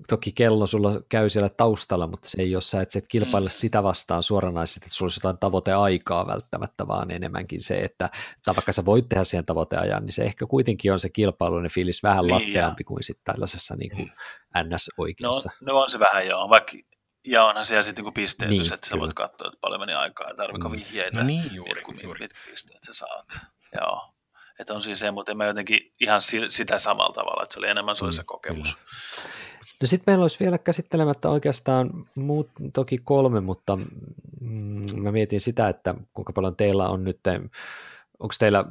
[0.08, 3.54] toki kello sulla käy siellä taustalla, mutta se ei ole sä, sä et kilpaile Mm.
[3.54, 8.10] sitä vastaan suoranaisesti, että sulla olisi jotain tavoiteaikaa välttämättä, vaan enemmänkin se, että
[8.46, 12.04] tai vaikka sä voit tehdä siihen tavoiteajan, niin se ehkä kuitenkin on se kilpailullinen fiilis
[12.04, 14.12] vähän Niin, latteampi kuin sitten tällaisessa niin kuin
[14.56, 15.50] No, NS-oikeassa.
[15.62, 16.72] no on se vähän joo, vaikka
[17.28, 19.02] ja onhan siellä sitten niinku pisteytys, Niin, että sä kyllä.
[19.02, 20.76] voit katsoa, että paljon meni aikaa ja tarviko Mm.
[20.76, 21.18] vihjeitä.
[21.18, 22.20] No niin, juuri, mitkä, mit- juuri.
[22.20, 23.26] mitkä pisteet sä saat.
[23.82, 24.10] Joo.
[24.60, 27.60] Että on siis se, mutta en mä jotenkin ihan si- sitä samalla tavalla, että se
[27.60, 28.78] oli enemmän se, oli se Mm, kokemus.
[29.82, 33.76] No sitten meillä olisi vielä käsittelemättä oikeastaan muut, toki kolme, mutta
[34.42, 37.20] mm, mä mietin sitä, että kuinka paljon teillä on nyt,
[38.20, 38.66] onko teillä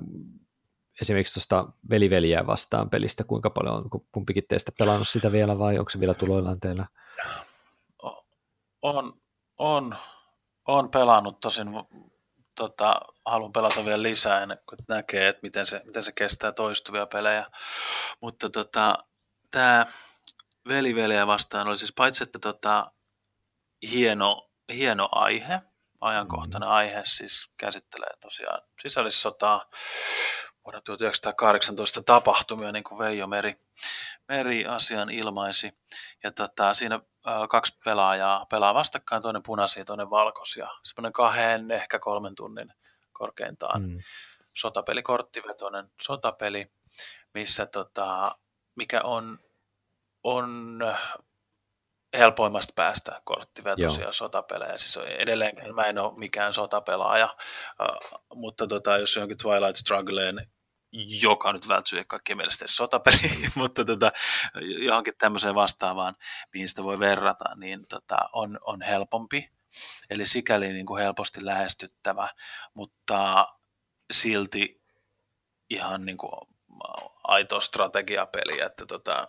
[1.00, 5.90] esimerkiksi tuosta veliveliä vastaan pelistä, kuinka paljon on kumpikin teistä pelannut sitä vielä vai onko
[5.90, 6.86] se vielä tuloillaan teillä?
[8.82, 9.12] On,
[9.58, 9.96] on,
[10.66, 11.68] on pelannut tosin,
[12.54, 17.06] tota, haluan pelata vielä lisää ennen kuin näkee, että miten se, miten se kestää toistuvia
[17.06, 17.46] pelejä.
[18.20, 18.98] Mutta tota,
[19.50, 19.86] tämä
[20.68, 22.92] veliveliä vastaan oli siis paitsi, että tota,
[23.82, 25.60] hieno, hieno aihe,
[26.00, 29.70] ajankohtainen aihe, siis käsittelee tosiaan sisällissotaa,
[30.64, 33.56] vuonna 1918 tapahtumia, niin kuin Veijo Meri,
[34.28, 35.72] Meri asian ilmaisi.
[36.24, 37.00] Ja tota, siinä
[37.48, 40.68] kaksi pelaajaa pelaa vastakkain, toinen punaisia, toinen valkoisia.
[40.82, 42.72] Semmoinen kahden, ehkä kolmen tunnin
[43.12, 43.98] korkeintaan Mm.
[44.54, 46.72] sotapeli, korttivetoinen sotapeli,
[47.34, 48.38] missä tota,
[48.76, 49.38] mikä on,
[50.24, 50.80] on
[52.18, 54.12] helpoimmasta päästä korttivetoisia Joo.
[54.12, 54.78] sotapelejä.
[54.78, 57.36] Siis edelleenkään mä en ole mikään sotapelaaja,
[58.34, 60.50] mutta tota, jos johonkin Twilight Struggleen,
[60.92, 63.18] joka nyt välttyy kaikkien mielestä sotapeli,
[63.54, 64.12] mutta tota,
[64.78, 66.16] johonkin tämmöiseen vastaavaan,
[66.54, 69.50] mihin sitä voi verrata, niin tota, on, on helpompi.
[70.10, 72.28] Eli sikäli niin kuin helposti lähestyttävä,
[72.74, 73.48] mutta
[74.12, 74.82] silti
[75.70, 76.32] ihan niin kuin
[77.24, 79.28] aito strategiapeli, että tota,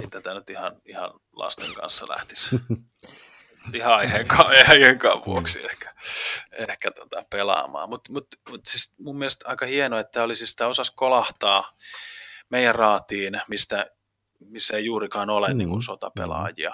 [0.00, 2.56] ei tätä nyt ihan, ihan lasten kanssa lähtisi
[3.74, 5.94] ihan aiheenkaan, aiheenkaan vuoksi ehkä,
[6.52, 7.88] ehkä tota pelaamaan.
[7.88, 11.76] Mutta mut, mut siis mun mielestä aika hienoa, että oli siis sitä osas kolahtaa
[12.48, 13.86] meidän raatiin, mistä,
[14.40, 15.58] missä ei juurikaan ole Mm.
[15.58, 16.72] niin kuin sotapelaajia.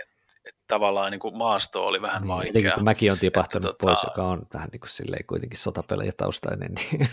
[0.00, 0.08] Et,
[0.44, 2.50] et tavallaan niin kuin maasto oli vähän Niin, vaikea.
[2.50, 5.58] etenkin kun mäkin on tipahtanut Että pois, tota- joka on vähän niin kuin silleen kuitenkin
[5.58, 7.08] sotapelejä taustainen, niin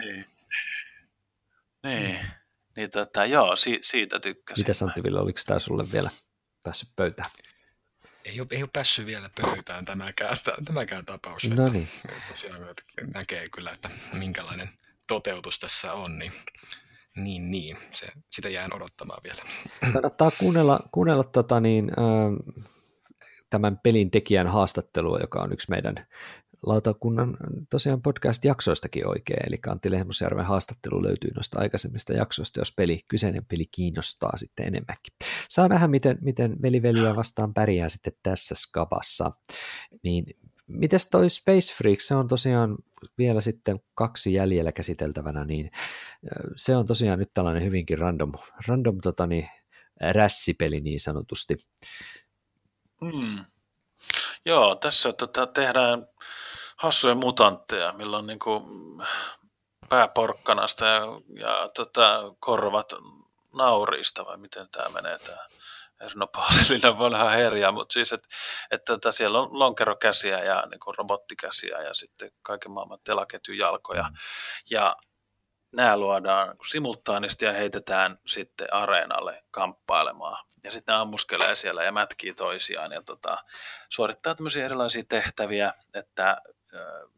[0.00, 0.26] Niin.
[1.82, 2.20] Niin.
[2.76, 4.64] Niin tota, joo, si- siitä tykkäsin.
[4.66, 6.10] mitä Antti Ville, oliko tämä sulle vielä
[6.68, 7.30] päässyt pöytään?
[8.24, 11.44] Ei ole, ei ole päässyt vielä pöytään tämäkään, tämäkään tapaus.
[11.58, 11.88] No niin,
[13.14, 14.70] näkee kyllä, että minkälainen
[15.06, 16.32] toteutus tässä on, niin
[17.16, 17.78] niin, niin.
[17.92, 19.42] Se, sitä jään odottamaan vielä.
[19.92, 22.34] kannattaa kuunnella, kuunnella tota niin, ähm,
[23.50, 25.94] tämän pelin tekijän haastattelua, joka on yksi meidän
[26.66, 27.36] lautakunnan
[27.70, 33.66] tosiaan podcast-jaksoistakin oikein, eli Antti Lehmusjärven haastattelu löytyy noista aikaisemmista jaksoista, jos peli, kyseinen peli
[33.66, 35.12] kiinnostaa sitten enemmänkin.
[35.48, 39.30] Saa nähdä, miten, miten veliveliä vastaan pärjää sitten tässä skabassa.
[40.02, 40.24] Niin,
[40.66, 42.76] mites toi Space Freak, se on tosiaan
[43.18, 45.70] vielä sitten kaksi jäljellä käsiteltävänä, niin
[46.56, 48.32] se on tosiaan nyt tällainen hyvinkin random,
[48.68, 49.48] random tota niin,
[50.00, 51.56] rässipeli niin sanotusti.
[53.00, 53.44] Mm.
[54.44, 56.06] Joo, tässä tota, tehdään
[56.78, 58.62] hassuja mutantteja, millä on niinku,
[59.88, 61.00] pääporkkanasta ja,
[61.40, 62.92] ja tota, korvat
[63.54, 65.38] nauriista, vai miten tämä menee tämä
[66.00, 68.28] Erno Paasilinen vanha herja, mutta siis, että
[68.70, 74.10] et, tota, siellä on lonkerokäsiä ja niin kuin robottikäsiä ja sitten kaiken maailman telaketjujalkoja.
[74.70, 74.96] Ja
[75.72, 80.44] nämä luodaan simultaanisti ja heitetään sitten areenalle kamppailemaan.
[80.64, 83.38] Ja sitten ne ammuskelee siellä ja mätkii toisiaan ja tota,
[83.88, 86.36] suorittaa tämmöisiä erilaisia tehtäviä, että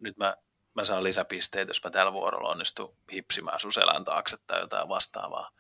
[0.01, 0.37] nyt mä,
[0.75, 5.51] mä saan lisäpisteitä, jos mä tällä vuorolla onnistun hipsimään sun selän taakse tai jotain vastaavaa.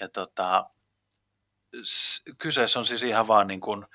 [0.00, 0.70] Ja tota,
[2.38, 3.86] kyseessä on siis ihan vaan niin kuin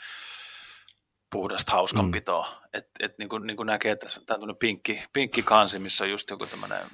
[1.30, 2.48] puhdasta hauskanpitoa.
[2.50, 2.70] Mm.
[2.74, 6.10] Että et niin kuin, niin kuin näkee, että tämä on pinkki, pinkki kansi, missä on
[6.10, 6.88] just joku tämmöinen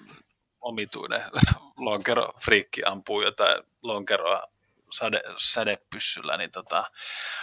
[0.62, 1.22] omituinen
[1.78, 4.48] lonkerofriikki ampuu jotain lonkeroa
[4.92, 6.84] sade, sädepyssyllä, niin tota,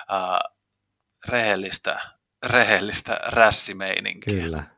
[0.09, 0.41] ää,
[1.29, 2.01] rehellistä,
[2.43, 4.35] rehellistä rässimeininkiä.
[4.43, 4.76] Kyllä.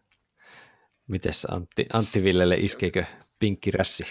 [1.09, 3.05] Mites Antti, Antti Villelle iskeekö
[3.39, 4.07] pinkki rässi?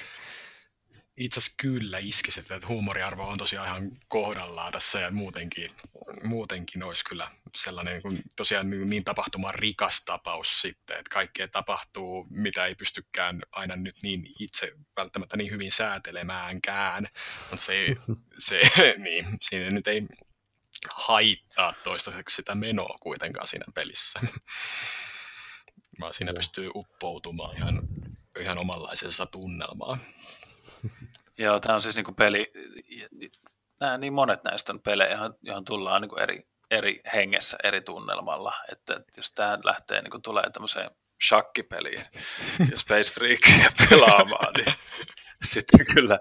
[1.18, 5.72] Itse asiassa kyllä iskisi, että huumoriarvo on tosiaan ihan kohdallaan tässä ja muutenkin,
[6.24, 12.28] muutenkin olisi kyllä sellainen kun tosiaan niin, niin tapahtuman rikas tapaus sitten, että kaikkea tapahtuu,
[12.30, 17.08] mitä ei pystykään aina nyt niin itse välttämättä niin hyvin säätelemäänkään,
[17.50, 17.86] mutta se,
[18.48, 18.62] se
[18.98, 20.08] niin, siinä nyt ei
[20.90, 24.20] haittaa toistaiseksi sitä menoa kuitenkaan siinä pelissä,
[26.00, 27.82] vaan siinä pystyy uppoutumaan ihan,
[28.40, 30.00] ihan omanlaisensa tunnelmaan.
[31.38, 32.52] Joo, tämä on siis niinku peli,
[33.80, 38.54] nämä, niin monet näistä on pelejä, johon, johon tullaan niinku eri, eri hengessä, eri tunnelmalla.
[38.72, 40.90] Että, jos tämä lähtee, niin tulee tämmöiseen
[41.28, 42.06] shakkipeliin
[42.72, 44.76] ja Space Freaksia pelaamaan, niin
[45.44, 46.20] sitten kyllä,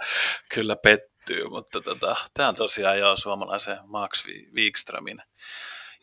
[0.54, 1.48] kyllä pettyy.
[1.48, 5.22] Mutta tota, tämä on tosiaan jo suomalaisen Max Wikströmin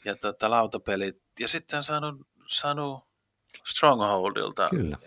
[0.06, 1.16] ja tota, lautapelit.
[1.40, 2.16] Ja sitten on saanut,
[2.48, 3.13] saanut
[3.66, 4.98] Strongholdilta, kyllä.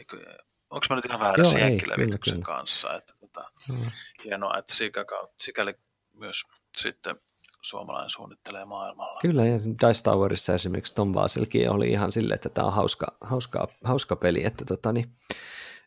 [0.70, 3.76] onko mä nyt ihan väärässä jenkkilevityksen kanssa, että tota, mm.
[4.24, 4.72] hienoa, että
[5.40, 5.74] sikäli
[6.12, 6.42] myös
[6.76, 7.16] sitten
[7.62, 9.20] suomalainen suunnittelee maailmalla.
[9.20, 13.68] Kyllä, ja Dice Towerissa esimerkiksi Tom Baselkin oli ihan silleen, että tämä on hauska, hauska,
[13.84, 15.12] hauska peli, että, tota, niin,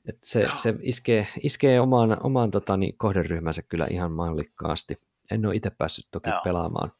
[0.10, 4.96] että se, se iskee, iskee omaan, omaan tota, niin, kohderyhmänsä kyllä ihan mallikkaasti.
[5.32, 6.42] En ole itse päässyt toki Joo.
[6.44, 6.92] pelaamaan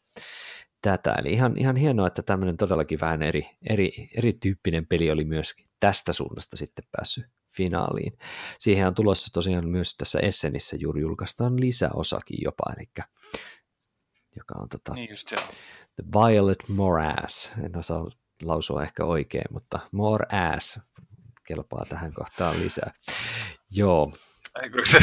[0.82, 5.70] tätä, eli ihan, ihan hienoa, että tämmöinen todellakin vähän eri, eri, erityyppinen peli oli myöskin
[5.80, 7.26] tästä suunnasta sitten päässyt
[7.56, 8.18] finaaliin.
[8.60, 12.90] Siihen on tulossa tosiaan myös tässä Essenissä juuri julkaistaan lisäosakin jopa, eli
[14.36, 15.42] joka on tota, niin just, joo.
[15.96, 17.54] The Violet Morass.
[17.64, 18.12] En osaa
[18.44, 20.26] lausua ehkä oikein, mutta More
[20.56, 20.80] Ass
[21.48, 22.94] kelpaa tähän kohtaan lisää.
[23.72, 24.12] Joo.
[24.64, 24.98] Eikö se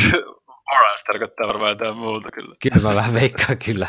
[0.70, 2.56] Morass tarkoittaa varmaan jotain muuta kyllä.
[2.62, 3.88] Kyllä mä vähän veikkaan kyllä.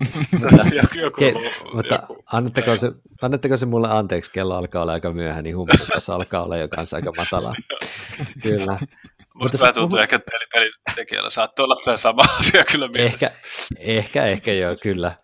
[0.74, 1.34] joku, joku, Ke,
[1.74, 2.92] mutta joku, annettako, se,
[3.22, 6.96] annettako se mulle anteeksi, kello alkaa olla aika myöhään, niin huumori alkaa olla jo kanssa
[6.96, 7.54] aika matala.
[8.42, 8.78] kyllä.
[9.34, 13.26] Musta vähän tuntuu ehkä, että peli, pelitekijällä saattoi olla tämä sama asia kyllä mielessä.
[13.26, 13.32] Ehkä,
[13.78, 15.14] ehkä, ehkä joo, kyllä.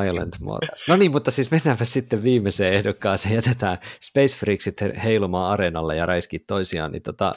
[0.00, 0.84] Violent Morals.
[0.88, 3.34] No niin, mutta siis mennäänpä sitten viimeiseen ehdokkaaseen.
[3.34, 6.92] Jätetään Space Freaksit heilumaan areenalle ja räiskii toisiaan.
[6.92, 7.34] Niin tota,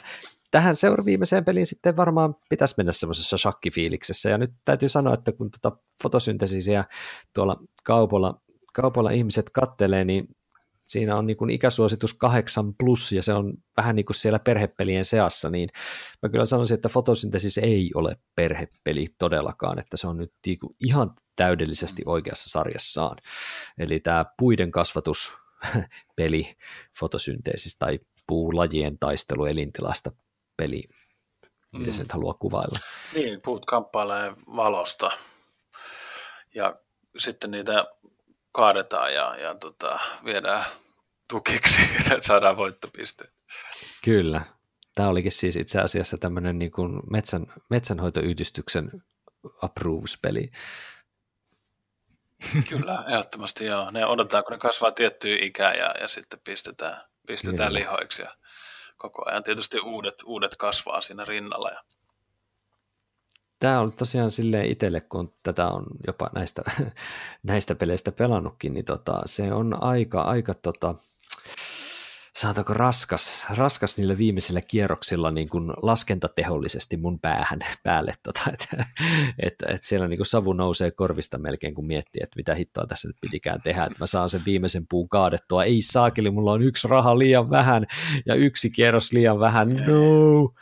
[0.50, 4.30] tähän seura viimeiseen peliin sitten varmaan pitäisi mennä semmoisessa shakkifiiliksessä.
[4.30, 6.84] Ja nyt täytyy sanoa, että kun tota fotosyntesiisiä
[7.34, 8.40] tuolla kaupalla,
[8.74, 10.28] kaupalla ihmiset kattelee, niin
[10.90, 15.04] siinä on niin kuin ikäsuositus 8 plus ja se on vähän niin kuin siellä perhepelien
[15.04, 15.68] seassa, niin
[16.22, 21.14] mä kyllä sanoisin, että fotosyntesis ei ole perhepeli todellakaan, että se on nyt niinku ihan
[21.36, 23.16] täydellisesti oikeassa sarjassaan.
[23.78, 26.56] Eli tämä puiden kasvatuspeli,
[27.00, 30.12] fotosynteesis tai puulajien taistelu elintilasta
[30.56, 30.82] peli,
[31.72, 31.94] miten mm.
[31.94, 32.78] se nyt haluaa kuvailla.
[33.14, 35.10] Niin, puut kamppailee valosta
[36.54, 36.76] ja
[37.18, 37.84] sitten niitä
[38.52, 40.64] kaadetaan ja, ja tota, viedään
[41.28, 43.32] tukiksi, että saadaan voittopisteet.
[44.04, 44.42] Kyllä.
[44.94, 48.90] Tämä olikin siis itse asiassa tämmöinen niin kuin metsän, metsänhoitoyhdistyksen
[49.62, 50.50] approves-peli.
[52.68, 53.90] Kyllä, ehdottomasti joo.
[53.90, 58.36] Ne odotetaan, kun ne kasvaa tiettyä ikää ja, ja sitten pistetään, pistetään lihoiksi ja
[58.96, 61.70] koko ajan tietysti uudet, uudet kasvaa siinä rinnalla.
[61.70, 61.84] Ja
[63.60, 66.62] tämä on tosiaan silleen itselle, kun tätä on jopa näistä,
[67.42, 70.94] näistä peleistä pelannutkin, niin tota, se on aika, aika tota,
[72.38, 78.84] saatako raskas, raskas niillä viimeisillä kierroksilla niin kuin laskentatehollisesti mun päähän päälle, tota, että
[79.42, 83.08] et, et siellä niin kuin savu nousee korvista melkein, kun miettii, että mitä hittoa tässä
[83.08, 86.88] nyt pitikään tehdä, että mä saan sen viimeisen puun kaadettua, ei saakeli, mulla on yksi
[86.88, 87.86] raha liian vähän
[88.26, 90.54] ja yksi kierros liian vähän, no.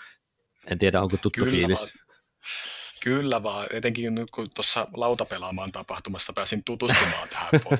[0.70, 1.92] En tiedä, onko tuttu Kyllä, fiilis.
[3.08, 7.76] Kyllä vaan, etenkin nyt kun tuossa lautapelaamaan tapahtumassa pääsin tutustumaan tähän tuo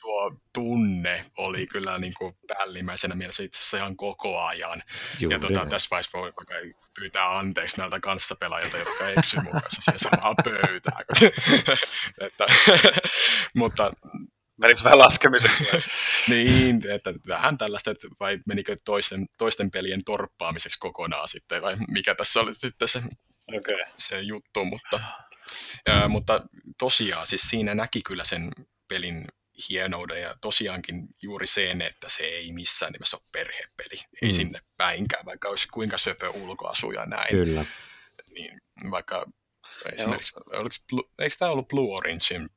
[0.00, 4.82] tuo tunne oli kyllä niin kuin päällimmäisenä mielessä itse asiassa ihan koko ajan.
[5.20, 5.34] Juuri.
[5.34, 6.54] Ja tuota, tässä vaiheessa voi vaikka
[6.94, 11.04] pyytää anteeksi näiltä kanssapelaajilta, jotka eksyivät mun kanssa siihen samaan pöytään.
[12.26, 12.46] että,
[13.60, 13.92] mutta
[14.56, 15.64] Menikö vähän laskemiseksi?
[16.28, 22.14] niin, että vähän tällaista, että vai menikö toisten, toisten pelien torppaamiseksi kokonaan sitten, vai mikä
[22.14, 23.02] tässä oli sitten se,
[23.56, 23.76] okay.
[23.98, 25.00] se juttu, mutta,
[25.86, 26.40] ää, mutta
[26.78, 28.50] tosiaan siis siinä näki kyllä sen
[28.88, 29.24] pelin
[29.68, 34.04] hienouden ja tosiaankin juuri sen, että se ei missään nimessä ole perhepeli.
[34.22, 34.32] Ei mm.
[34.32, 37.30] sinne päinkään, vaikka olisi kuinka söpö ulkoasu ja näin.
[37.30, 37.64] Kyllä.
[38.34, 39.26] Niin, vaikka
[39.92, 40.76] esimerkiksi, oliko,
[41.18, 42.50] eikö tämä ollut Blue Orangein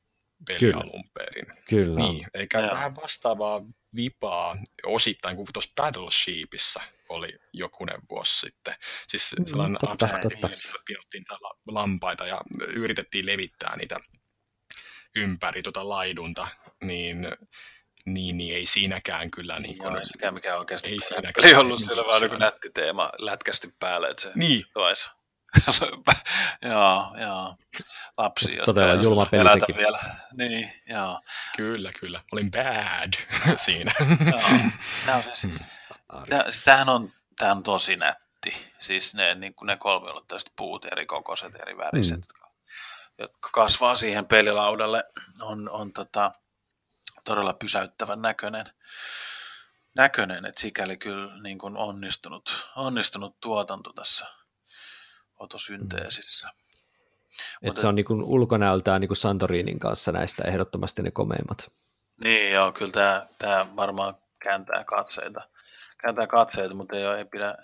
[0.46, 0.76] peli Kyllä.
[0.76, 1.46] alun perin?
[1.68, 2.00] Kyllä.
[2.00, 2.70] Niin, eikä ja.
[2.70, 3.62] vähän vastaavaa
[3.96, 6.80] vipaa osittain kuin tuossa Battleshipissa
[7.12, 8.74] oli jokunen vuosi sitten.
[9.08, 10.48] Siis mm, sellainen mm, totta, totta.
[10.48, 10.78] missä
[11.66, 13.96] lampaita ja yritettiin levittää niitä
[15.16, 16.48] ympäri tuota laidunta,
[16.82, 17.26] niin
[18.06, 19.60] niin, niin ei siinäkään kyllä.
[19.60, 23.10] Niin Joo, ei sekään mikään oikeasti ei siinäkään ei ollut siellä vaan niin nätti teema
[23.18, 24.64] lätkästi päälle, että se niin.
[24.72, 25.10] toisi.
[26.62, 27.56] joo, joo.
[28.18, 29.76] Lapsi, jotka Todella julma peli sekin.
[29.76, 30.00] Vielä.
[30.32, 31.20] Niin, joo.
[31.56, 32.22] Kyllä, kyllä.
[32.32, 33.12] Olin bad
[33.64, 33.92] siinä.
[34.30, 34.40] joo.
[35.06, 35.54] Tämä on siis,
[36.28, 38.54] tämä, siis tämähän on, tämä on tosi nätti.
[38.78, 42.42] Siis ne, niin kuin ne kolmiulotteiset puut, eri kokoiset, eri väriset, mm
[43.18, 45.04] jotka kasvaa siihen pelilaudalle,
[45.40, 46.32] on, on tota,
[47.24, 48.72] todella pysäyttävän näköinen.
[49.94, 54.26] näköinen että sikäli kyllä niin kuin onnistunut, onnistunut tuotanto tässä
[55.38, 56.48] fotosynteesissä.
[56.48, 57.68] Mm.
[57.68, 61.70] Että se on niin kuin ulkonäöltään niin kuin Santorinin kanssa näistä ehdottomasti ne komeimmat.
[62.24, 65.48] Niin joo, kyllä tämä, tämä varmaan kääntää katseita,
[66.02, 67.54] kääntää katseita mutta ei, ei pidä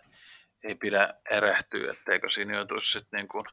[0.64, 3.45] ei pidä erehtyä, etteikö siinä joutuisi sitten niin kuin,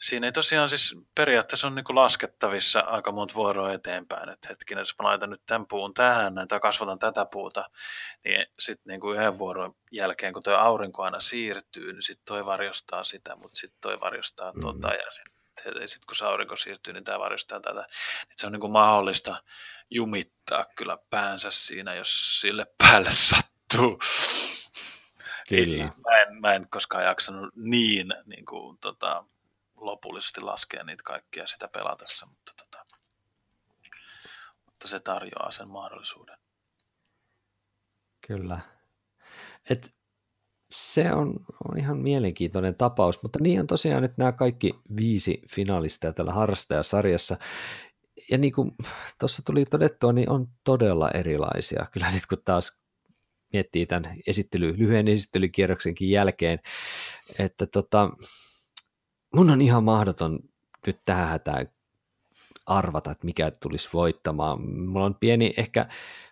[0.00, 4.82] siinä ei tosiaan siis periaatteessa on niin kuin laskettavissa aika monta vuoroa eteenpäin, että hetkinen,
[4.82, 7.70] jos mä laitan nyt tämän puun tähän, tai kasvatan tätä puuta,
[8.24, 12.46] niin sitten niin kuin yhden vuoron jälkeen, kun tuo aurinko aina siirtyy, niin sitten toi
[12.46, 14.60] varjostaa sitä, mutta sitten toi varjostaa mm.
[14.60, 17.86] tota, ja sitten sit kun se aurinko siirtyy, niin tämä varjostaa tätä.
[18.30, 19.42] Et se on niin kuin mahdollista
[19.90, 23.59] jumittaa kyllä päänsä siinä, jos sille päälle sattuu.
[25.48, 25.84] Kyllä.
[25.84, 29.24] mä, en, mä en koskaan jaksanut niin, niin kuin, tota,
[29.76, 32.84] lopullisesti laskea niitä kaikkia sitä pelatessa, mutta, tota,
[34.66, 36.38] mutta se tarjoaa sen mahdollisuuden.
[38.26, 38.60] Kyllä.
[39.70, 39.94] Et
[40.70, 41.34] se on,
[41.68, 47.36] on ihan mielenkiintoinen tapaus, mutta niin on tosiaan nyt nämä kaikki viisi finalistia tällä harrastajasarjassa.
[48.30, 48.72] Ja niin kuin
[49.18, 51.86] tuossa tuli todettua, niin on todella erilaisia.
[51.92, 52.79] Kyllä nyt kun taas
[53.52, 56.58] miettii tämän esittely, lyhyen esittelykierroksenkin jälkeen,
[57.38, 58.10] että tota,
[59.34, 60.38] mun on ihan mahdoton
[60.86, 61.66] nyt tähän hätään
[62.66, 64.62] arvata, että mikä tulisi voittamaan.
[64.62, 65.88] Mulla on pieni, ehkä,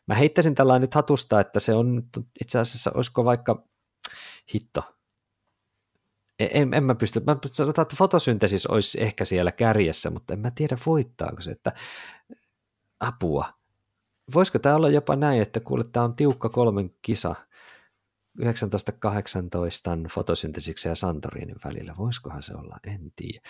[0.07, 2.03] mä heittäisin tällainen nyt hatusta, että se on
[2.43, 3.65] itse asiassa, olisiko vaikka
[4.55, 4.83] hitto,
[6.39, 10.41] e, en, en mä pysty, mä sanotaan, että fotosyntesis olisi ehkä siellä kärjessä, mutta en
[10.41, 11.73] mä tiedä voittaako se, että
[13.01, 13.58] apua
[14.35, 17.35] voisiko tämä olla jopa näin, että kuule, tämä on tiukka kolmen kisa
[18.41, 21.95] 1918 fotosyntesiksen ja Santorinin välillä.
[21.99, 22.77] Voisikohan se olla?
[22.87, 23.41] En tiedä.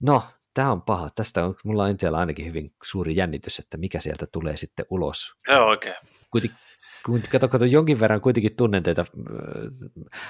[0.00, 0.22] No,
[0.54, 1.08] tämä on paha.
[1.14, 5.34] Tästä on, mulla on itsellä ainakin hyvin suuri jännitys, että mikä sieltä tulee sitten ulos.
[5.44, 5.94] Se on oikein.
[6.30, 6.58] Kuitenkin,
[7.30, 9.06] kato, kato, jonkin verran kuitenkin tunnen teitä, äh,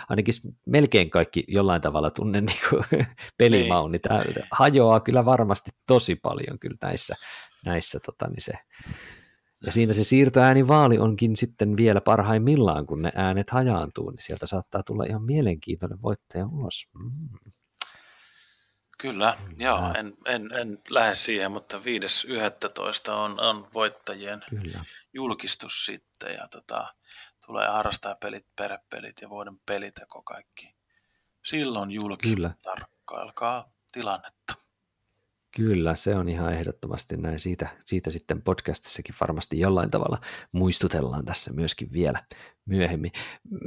[0.09, 0.35] ainakin
[0.67, 2.85] melkein kaikki jollain tavalla tunnen niin kuin
[3.39, 7.15] pelimaun, niin tämä hajoaa kyllä varmasti tosi paljon kyllä näissä,
[7.65, 8.53] näissä tota, niin se
[9.67, 14.83] ja siinä se siirtoäänivaali onkin sitten vielä parhaimmillaan, kun ne äänet hajaantuu, niin sieltä saattaa
[14.83, 16.87] tulla ihan mielenkiintoinen voittaja ulos.
[16.95, 17.29] Mm.
[18.99, 19.65] Kyllä, Kyllä.
[19.65, 23.13] joo, en, en, en lähde siihen, mutta 5.11.
[23.13, 24.85] on, on voittajien Kyllä.
[25.13, 26.95] julkistus sitten, ja tota,
[27.47, 30.75] tulee harrastajapelit, perepelit ja vuoden peliteko kaikki.
[31.45, 32.51] Silloin julki, Kyllä.
[32.63, 34.38] tarkkailkaa tilannetta.
[35.57, 37.39] Kyllä, se on ihan ehdottomasti näin.
[37.39, 40.19] Siitä, siitä sitten podcastissakin varmasti jollain tavalla
[40.53, 42.19] muistutellaan tässä myöskin vielä
[42.65, 43.13] myöhemmin.
[43.51, 43.59] Mm,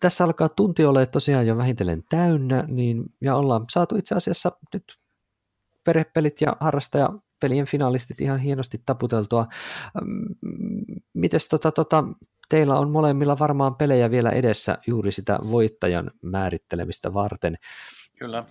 [0.00, 4.98] tässä alkaa tunti olla tosiaan jo vähitellen täynnä, niin, ja ollaan saatu itse asiassa nyt
[5.84, 9.46] perhepelit ja harrastajapelien finalistit ihan hienosti taputeltua.
[10.02, 10.84] Mm,
[11.14, 12.04] mites tota, tota,
[12.48, 17.58] teillä on molemmilla varmaan pelejä vielä edessä juuri sitä voittajan määrittelemistä varten.
[18.18, 18.44] Kyllä.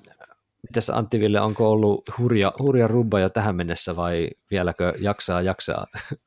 [0.69, 5.87] Mitäs Antti Ville, onko ollut hurja, hurja rubba jo tähän mennessä vai vieläkö jaksaa jaksaa?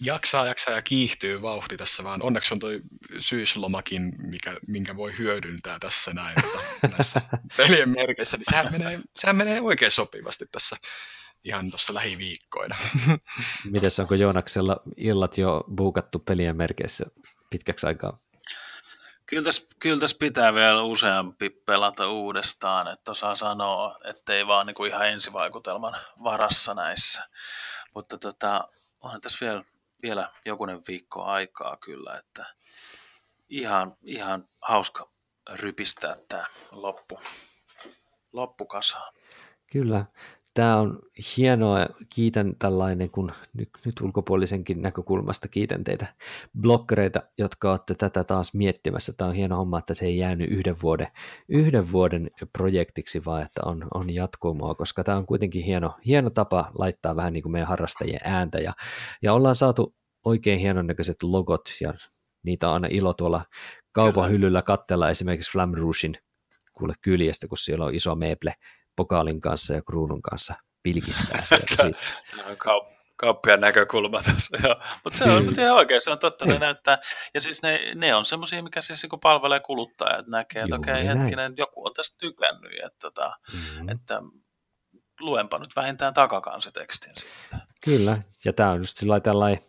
[0.00, 2.22] Jaksaa, jaksaa ja kiihtyy vauhti tässä vaan.
[2.22, 2.80] Onneksi on toi
[3.18, 6.36] syyslomakin, mikä, minkä voi hyödyntää tässä näin
[6.90, 7.22] näissä
[7.56, 10.76] pelien merkeissä, niin sehän menee, sehän menee oikein sopivasti tässä
[11.44, 12.76] ihan tuossa lähiviikkoina.
[13.72, 17.06] Mites onko Joonaksella illat jo buukattu pelien merkeissä
[17.50, 18.18] pitkäksi aikaa?
[19.26, 24.74] Kyllä tässä, kyllä tässä pitää vielä useampi pelata uudestaan, että osaa sanoa, ettei vaan niin
[24.74, 27.28] kuin ihan ensivaikutelman varassa näissä.
[27.94, 28.68] Mutta tota,
[29.00, 29.64] onhan tässä vielä,
[30.02, 32.46] vielä jokunen viikko aikaa kyllä, että
[33.48, 35.08] ihan, ihan hauska
[35.52, 37.20] rypistää tämä loppu,
[38.32, 39.14] loppukasaan.
[39.72, 40.04] Kyllä.
[40.56, 40.98] Tämä on
[41.36, 41.86] hienoa.
[42.10, 46.06] Kiitän tällainen, kun nyt, nyt ulkopuolisenkin näkökulmasta kiitän teitä
[46.60, 49.12] blokkereita, jotka olette tätä taas miettimässä.
[49.16, 51.06] Tämä on hieno homma, että se ei jäänyt yhden vuoden,
[51.48, 56.70] yhden vuoden projektiksi, vaan että on, on jatkumoa, koska tämä on kuitenkin hieno, hieno tapa
[56.78, 58.58] laittaa vähän niin kuin meidän harrastajien ääntä.
[58.58, 58.72] Ja,
[59.22, 61.94] ja ollaan saatu oikein hienon näköiset logot ja
[62.42, 63.44] niitä on aina ilo tuolla
[63.92, 66.14] kaupan hyllyllä katsella esimerkiksi Flam Rougein
[66.72, 68.54] kuule kyljestä, kun siellä on iso meeple
[68.96, 71.44] pokaalin kanssa ja kruunun kanssa pilkistää
[71.76, 71.98] sieltä.
[72.52, 74.58] Kaup- kauppian näkökulma tässä.
[75.04, 76.98] Mutta se on mutta ihan oikein, se on totta, ne näyttää.
[77.34, 81.18] Ja siis ne, ne on semmoisia, mikä siis kun palvelee kuluttajat, näkee, että okei, okay,
[81.18, 83.88] hetkinen, joku on tästä tykännyt, että, tota, mm-hmm.
[83.88, 84.22] että
[85.20, 87.60] luenpa nyt vähintään takakansitekstiä sitten.
[87.84, 89.60] Kyllä, ja tämä on just sillä tällainen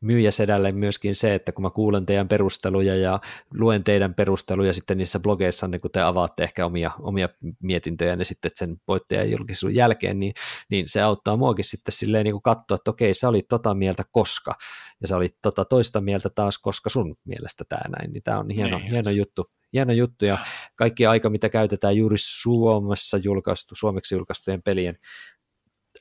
[0.00, 3.20] myyjäsedälle myöskin se, että kun mä kuulen teidän perusteluja ja
[3.54, 7.28] luen teidän perusteluja sitten niissä blogeissa, niin kun te avaatte ehkä omia, omia
[7.62, 10.34] mietintöjä ne sitten sen voittajan julkisuuden jälkeen, niin,
[10.70, 14.04] niin se auttaa muakin sitten silleen niin kuin katsoa, että okei, sä olit tota mieltä
[14.10, 14.54] koska,
[15.00, 18.50] ja sä olit tota toista mieltä taas koska sun mielestä tämä näin, niin tämä on
[18.50, 20.38] hieno, niin hieno juttu, hieno juttu, ja
[20.76, 24.98] kaikki aika, mitä käytetään juuri Suomessa julkaistu, suomeksi julkaistujen pelien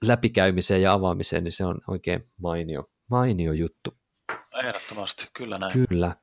[0.02, 3.94] läpikäymiseen ja avaamiseen, niin se on oikein mainio, mainio juttu.
[4.64, 5.74] Ehdottomasti, kyllä näin.
[5.74, 6.16] Kyllä.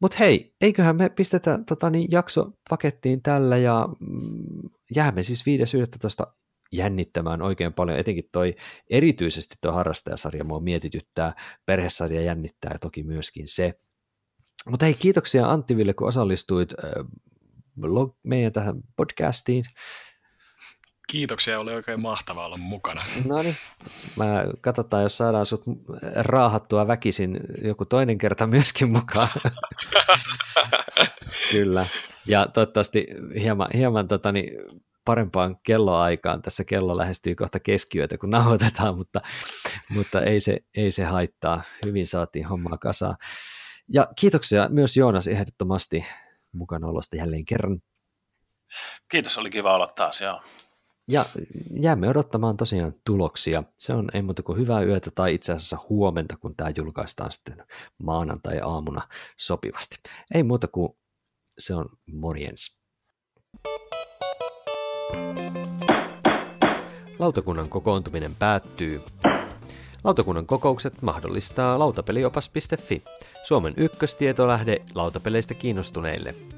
[0.00, 5.44] Mutta hei, eiköhän me pistetä tota, niin, jakso pakettiin tällä ja mm, jäämme siis
[6.26, 6.32] 5.11.
[6.72, 8.54] jännittämään oikein paljon, etenkin toi
[8.90, 11.34] erityisesti tuo harrastajasarja mua mietityttää,
[11.66, 13.74] perhesarja jännittää ja toki myöskin se.
[14.70, 17.04] Mutta hei, kiitoksia Anttiville, kun osallistuit äh,
[18.24, 19.64] meidän tähän podcastiin.
[21.10, 23.04] Kiitoksia, oli oikein mahtavaa olla mukana.
[23.24, 23.56] No niin,
[24.16, 25.62] mä katsotaan, jos saadaan sut
[26.14, 29.28] raahattua väkisin joku toinen kerta myöskin mukaan.
[31.50, 31.86] Kyllä,
[32.26, 33.06] ja toivottavasti
[33.40, 34.50] hieman, hieman totani,
[35.04, 36.42] parempaan kelloaikaan.
[36.42, 39.20] Tässä kello lähestyy kohta keskiyötä, kun nauhoitetaan, mutta,
[39.88, 41.62] mutta ei, se, ei se haittaa.
[41.84, 43.16] Hyvin saatiin hommaa kasaan.
[43.92, 46.06] Ja kiitoksia myös Joonas ehdottomasti
[46.52, 47.80] mukanaolosta jälleen kerran.
[49.10, 50.20] Kiitos, oli kiva olla taas.
[50.20, 50.40] Joo.
[51.08, 51.24] Ja
[51.70, 53.62] jäämme odottamaan tosiaan tuloksia.
[53.76, 57.64] Se on ei muuta kuin hyvää yötä tai itse asiassa huomenta, kun tämä julkaistaan sitten
[58.02, 59.96] maanantai-aamuna sopivasti.
[60.34, 60.92] Ei muuta kuin
[61.58, 62.78] se on morjens.
[67.18, 69.00] Lautakunnan kokoontuminen päättyy.
[70.04, 73.04] Lautakunnan kokoukset mahdollistaa lautapeliopas.fi,
[73.42, 76.34] Suomen ykköstietolähde lautapeleistä kiinnostuneille–